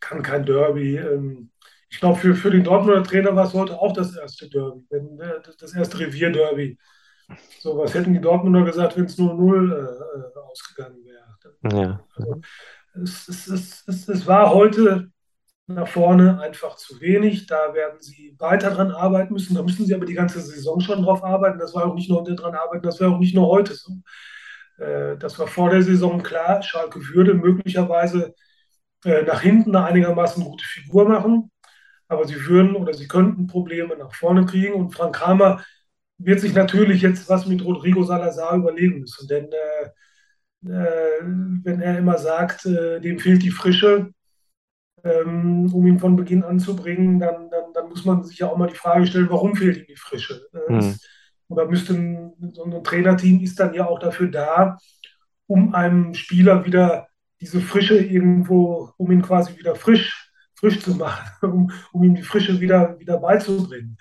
kann 0.00 0.22
kein 0.22 0.44
Derby. 0.44 0.96
Ähm, 0.96 1.50
ich 1.88 2.00
glaube, 2.00 2.18
für, 2.18 2.34
für 2.34 2.50
den 2.50 2.64
Dortmunder 2.64 3.04
Trainer 3.04 3.36
war 3.36 3.46
es 3.46 3.54
heute 3.54 3.78
auch 3.78 3.92
das 3.92 4.16
erste 4.16 4.48
Derby, 4.48 4.84
wenn, 4.90 5.20
äh, 5.20 5.40
das 5.58 5.74
erste 5.74 6.00
Revier-Derby. 6.00 6.78
So, 7.60 7.78
was 7.78 7.94
hätten 7.94 8.12
die 8.12 8.20
Dortmunder 8.20 8.64
gesagt, 8.64 8.96
wenn 8.96 9.04
es 9.04 9.16
nur 9.16 9.34
0 9.34 9.72
äh, 9.72 10.38
ausgegangen 10.40 10.98
wäre? 11.04 11.22
Ja. 11.70 12.04
Also, 12.16 12.40
es, 12.94 13.28
es, 13.28 13.84
es, 13.86 14.08
es, 14.08 14.26
war 14.26 14.52
heute 14.52 15.10
nach 15.66 15.88
vorne 15.88 16.40
einfach 16.40 16.76
zu 16.76 17.00
wenig. 17.00 17.46
Da 17.46 17.74
werden 17.74 18.00
sie 18.00 18.34
weiter 18.38 18.70
dran 18.70 18.90
arbeiten 18.90 19.32
müssen. 19.32 19.54
Da 19.54 19.62
müssen 19.62 19.86
sie 19.86 19.94
aber 19.94 20.06
die 20.06 20.14
ganze 20.14 20.40
Saison 20.40 20.80
schon 20.80 21.02
drauf 21.02 21.24
arbeiten. 21.24 21.58
Das 21.58 21.74
war 21.74 21.86
auch 21.86 21.94
nicht 21.94 22.10
nur 22.10 22.22
dran 22.24 22.54
arbeiten, 22.54 22.84
das 22.84 23.00
war 23.00 23.10
auch 23.10 23.18
nicht 23.18 23.34
nur 23.34 23.48
heute 23.48 23.74
so. 23.74 23.92
Äh, 24.78 25.16
das 25.18 25.38
war 25.38 25.46
vor 25.46 25.70
der 25.70 25.82
Saison 25.82 26.22
klar. 26.22 26.62
Schalke 26.62 27.00
würde 27.14 27.34
möglicherweise 27.34 28.34
äh, 29.04 29.22
nach 29.22 29.40
hinten 29.40 29.74
eine 29.76 29.86
einigermaßen 29.86 30.44
gute 30.44 30.64
Figur 30.64 31.08
machen. 31.08 31.50
Aber 32.08 32.26
sie 32.26 32.44
würden 32.46 32.76
oder 32.76 32.92
sie 32.94 33.08
könnten 33.08 33.46
Probleme 33.46 33.96
nach 33.96 34.14
vorne 34.14 34.44
kriegen. 34.46 34.74
Und 34.74 34.94
Frank 34.94 35.16
Kramer 35.16 35.64
wird 36.18 36.40
sich 36.40 36.54
natürlich 36.54 37.02
jetzt 37.02 37.28
was 37.28 37.46
mit 37.46 37.64
Rodrigo 37.64 38.02
Salazar 38.04 38.56
überlegen 38.56 39.00
müssen. 39.00 39.26
Denn 39.28 39.46
äh, 39.46 39.88
wenn 40.62 41.80
er 41.80 41.98
immer 41.98 42.18
sagt, 42.18 42.66
äh, 42.66 43.00
dem 43.00 43.18
fehlt 43.18 43.42
die 43.42 43.50
Frische, 43.50 44.12
ähm, 45.04 45.72
um 45.72 45.86
ihn 45.86 45.98
von 45.98 46.14
Beginn 46.16 46.44
an 46.44 46.60
zu 46.60 46.76
bringen, 46.76 47.18
dann, 47.18 47.50
dann, 47.50 47.72
dann, 47.74 47.88
muss 47.88 48.04
man 48.04 48.22
sich 48.22 48.38
ja 48.38 48.48
auch 48.48 48.56
mal 48.56 48.68
die 48.68 48.76
Frage 48.76 49.06
stellen, 49.06 49.30
warum 49.30 49.56
fehlt 49.56 49.78
ihm 49.78 49.86
die 49.88 49.96
Frische? 49.96 50.46
Äh, 50.68 50.72
mhm. 50.72 50.96
Oder 51.48 51.66
müsste 51.66 51.94
ein, 51.94 52.32
so 52.52 52.64
ein 52.64 52.84
Trainerteam 52.84 53.40
ist 53.40 53.58
dann 53.58 53.74
ja 53.74 53.86
auch 53.86 53.98
dafür 53.98 54.28
da, 54.28 54.78
um 55.46 55.74
einem 55.74 56.14
Spieler 56.14 56.64
wieder 56.64 57.08
diese 57.40 57.60
Frische 57.60 57.98
irgendwo, 57.98 58.90
um 58.96 59.10
ihn 59.10 59.22
quasi 59.22 59.58
wieder 59.58 59.74
frisch, 59.74 60.30
frisch 60.54 60.80
zu 60.80 60.94
machen, 60.94 61.28
um, 61.42 61.72
um 61.92 62.04
ihm 62.04 62.14
die 62.14 62.22
Frische 62.22 62.60
wieder, 62.60 62.98
wieder 63.00 63.18
beizubringen. 63.18 63.96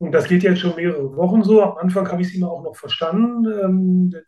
Und 0.00 0.12
das 0.12 0.26
geht 0.26 0.42
jetzt 0.42 0.60
schon 0.60 0.76
mehrere 0.76 1.14
Wochen 1.14 1.42
so. 1.42 1.62
Am 1.62 1.76
Anfang 1.76 2.10
habe 2.10 2.22
ich 2.22 2.28
es 2.28 2.34
immer 2.34 2.50
auch 2.50 2.64
noch 2.64 2.74
verstanden. 2.74 3.44
Ähm, 3.44 4.10
der, 4.10 4.22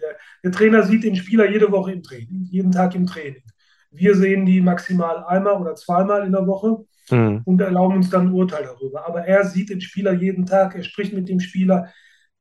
der, 0.44 0.52
Trainer 0.52 0.82
sieht 0.82 1.02
den 1.02 1.16
Spieler 1.16 1.50
jede 1.50 1.72
Woche 1.72 1.92
im 1.92 2.02
Training, 2.02 2.46
jeden 2.50 2.72
Tag 2.72 2.94
im 2.94 3.06
Training. 3.06 3.42
Wir 3.90 4.14
sehen 4.14 4.44
die 4.44 4.60
maximal 4.60 5.24
einmal 5.24 5.58
oder 5.58 5.74
zweimal 5.74 6.26
in 6.26 6.32
der 6.32 6.46
Woche 6.46 6.84
mhm. 7.10 7.40
und 7.46 7.58
erlauben 7.62 7.96
uns 7.96 8.10
dann 8.10 8.26
ein 8.26 8.32
Urteil 8.34 8.64
darüber. 8.64 9.06
Aber 9.06 9.26
er 9.26 9.46
sieht 9.46 9.70
den 9.70 9.80
Spieler 9.80 10.12
jeden 10.12 10.44
Tag, 10.44 10.74
er 10.74 10.82
spricht 10.82 11.14
mit 11.14 11.30
dem 11.30 11.40
Spieler. 11.40 11.88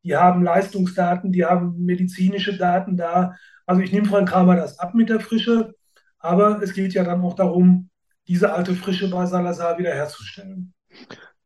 Die 0.04 0.14
haben 0.14 0.44
Leistungsdaten, 0.44 1.32
die 1.32 1.46
haben 1.46 1.86
medizinische 1.86 2.58
Daten 2.58 2.98
da. 2.98 3.36
Also 3.66 3.82
ich 3.82 3.94
nehme 3.94 4.08
Frank 4.08 4.28
Kramer 4.28 4.58
das 4.58 4.78
ab 4.78 4.94
mit 4.94 5.08
der 5.08 5.22
Frische. 5.22 5.74
Aber 6.20 6.62
es 6.62 6.74
geht 6.74 6.94
ja 6.94 7.06
dann 7.06 7.22
auch 7.22 7.36
darum, 7.36 7.90
diese 8.28 8.52
alte 8.54 8.76
Frische 8.76 9.10
bei 9.10 9.26
Salazar 9.26 9.78
wiederherzustellen. 9.80 10.74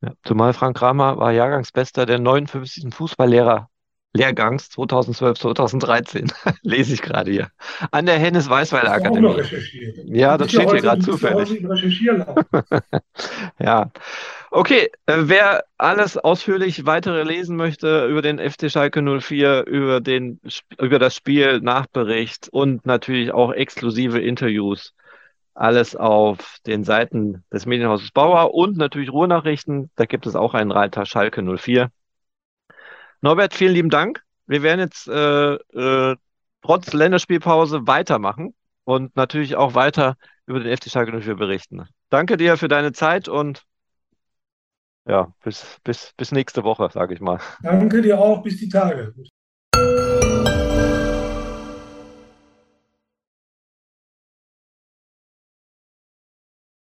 Ja, 0.06 0.14
zumal 0.24 0.54
Frank 0.54 0.78
Kramer 0.78 1.18
war 1.18 1.32
Jahrgangsbester 1.32 2.06
der 2.06 2.20
59. 2.20 2.94
Fußballlehrer 2.94 3.70
Lehrgangs 4.14 4.70
2012, 4.70 5.40
2013, 5.40 6.32
lese 6.62 6.94
ich 6.94 7.02
gerade 7.02 7.32
hier, 7.32 7.50
an 7.92 8.06
der 8.06 8.18
Hennes 8.18 8.50
Weißweiler 8.50 8.92
Akademie. 8.92 9.42
Ja, 10.06 10.38
das 10.38 10.52
steht 10.52 10.70
hier 10.70 10.82
gerade 10.82 11.02
zufällig. 11.02 11.52
ja, 13.60 13.92
okay. 14.52 14.90
Äh, 15.08 15.18
wer 15.24 15.66
alles 15.78 16.18
ausführlich 16.18 16.86
weitere 16.86 17.24
lesen 17.24 17.58
möchte 17.58 18.06
über 18.06 18.22
den 18.22 18.40
FC 18.40 18.72
Schalke 18.72 19.02
04, 19.02 19.66
über, 19.66 20.00
den, 20.00 20.40
über 20.80 21.00
das 21.00 21.16
Spiel, 21.16 21.60
Nachbericht 21.60 22.48
und 22.50 22.86
natürlich 22.86 23.34
auch 23.34 23.52
exklusive 23.52 24.20
Interviews, 24.20 24.94
alles 25.56 25.96
auf 25.96 26.58
den 26.66 26.84
Seiten 26.84 27.44
des 27.52 27.66
Medienhauses 27.66 28.12
Bauer 28.12 28.54
und 28.54 28.78
natürlich 28.78 29.12
Ruhrnachrichten. 29.12 29.90
Da 29.96 30.06
gibt 30.06 30.28
es 30.28 30.36
auch 30.36 30.54
einen 30.54 30.72
Reiter 30.72 31.06
Schalke 31.06 31.42
04. 31.42 31.90
Norbert, 33.22 33.54
vielen 33.54 33.74
lieben 33.74 33.90
Dank. 33.90 34.22
Wir 34.46 34.62
werden 34.62 34.82
jetzt 34.82 35.08
äh, 35.08 35.54
äh, 35.54 36.16
trotz 36.62 36.94
Länderspielpause 36.94 37.88
weitermachen 37.88 38.54
und 38.84 39.16
natürlich 39.16 39.56
auch 39.56 39.74
weiter 39.74 40.18
über 40.46 40.60
den 40.60 40.76
FC 40.76 40.90
Schalke 40.90 41.20
04 41.20 41.36
berichten. 41.36 41.88
Danke 42.10 42.38
dir 42.38 42.58
für 42.58 42.68
deine 42.68 42.92
Zeit 42.92 43.28
und 43.28 43.64
ja, 45.08 45.34
bis, 45.44 45.80
bis, 45.84 46.14
bis 46.18 46.32
nächste 46.32 46.64
Woche, 46.64 46.90
sage 46.92 47.14
ich 47.14 47.22
mal. 47.22 47.40
Danke 47.62 48.02
dir 48.02 48.20
auch, 48.20 48.42
bis 48.42 48.58
die 48.58 48.70
Tage. 48.70 49.14